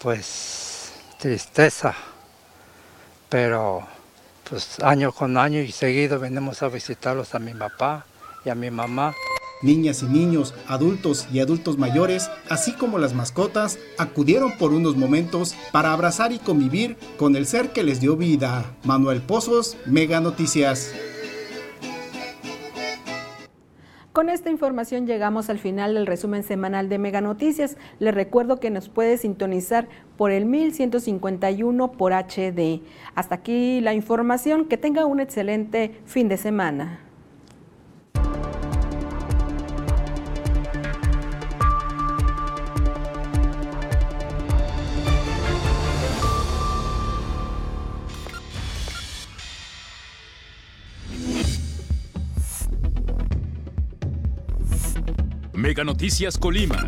pues 0.00 0.94
tristeza, 1.20 1.94
pero 3.28 3.86
pues 4.48 4.80
año 4.80 5.12
con 5.12 5.38
año 5.38 5.60
y 5.60 5.70
seguido 5.70 6.18
venimos 6.18 6.60
a 6.64 6.68
visitarlos 6.68 7.36
a 7.36 7.38
mi 7.38 7.54
papá 7.54 8.04
y 8.44 8.48
a 8.48 8.56
mi 8.56 8.72
mamá. 8.72 9.14
Niñas 9.62 10.02
y 10.02 10.06
niños, 10.06 10.54
adultos 10.66 11.28
y 11.32 11.40
adultos 11.40 11.76
mayores, 11.76 12.30
así 12.48 12.72
como 12.72 12.98
las 12.98 13.14
mascotas, 13.14 13.78
acudieron 13.98 14.52
por 14.58 14.72
unos 14.72 14.96
momentos 14.96 15.54
para 15.70 15.92
abrazar 15.92 16.32
y 16.32 16.38
convivir 16.38 16.96
con 17.18 17.36
el 17.36 17.46
ser 17.46 17.70
que 17.72 17.82
les 17.82 18.00
dio 18.00 18.16
vida. 18.16 18.74
Manuel 18.84 19.20
Pozos, 19.20 19.76
Mega 19.84 20.20
Noticias. 20.20 20.92
Con 24.12 24.28
esta 24.28 24.50
información 24.50 25.06
llegamos 25.06 25.50
al 25.50 25.58
final 25.58 25.94
del 25.94 26.06
resumen 26.06 26.42
semanal 26.42 26.88
de 26.88 26.98
Mega 26.98 27.20
Noticias. 27.20 27.76
Les 28.00 28.14
recuerdo 28.14 28.58
que 28.58 28.68
nos 28.70 28.88
puede 28.88 29.16
sintonizar 29.18 29.88
por 30.16 30.32
el 30.32 30.46
1151 30.46 31.92
por 31.92 32.12
HD. 32.12 32.80
Hasta 33.14 33.36
aquí 33.36 33.80
la 33.80 33.94
información. 33.94 34.64
Que 34.64 34.76
tenga 34.76 35.06
un 35.06 35.20
excelente 35.20 36.00
fin 36.06 36.28
de 36.28 36.38
semana. 36.38 37.09
Mega 55.70 55.84
Noticias 55.84 56.36
Colima. 56.36 56.84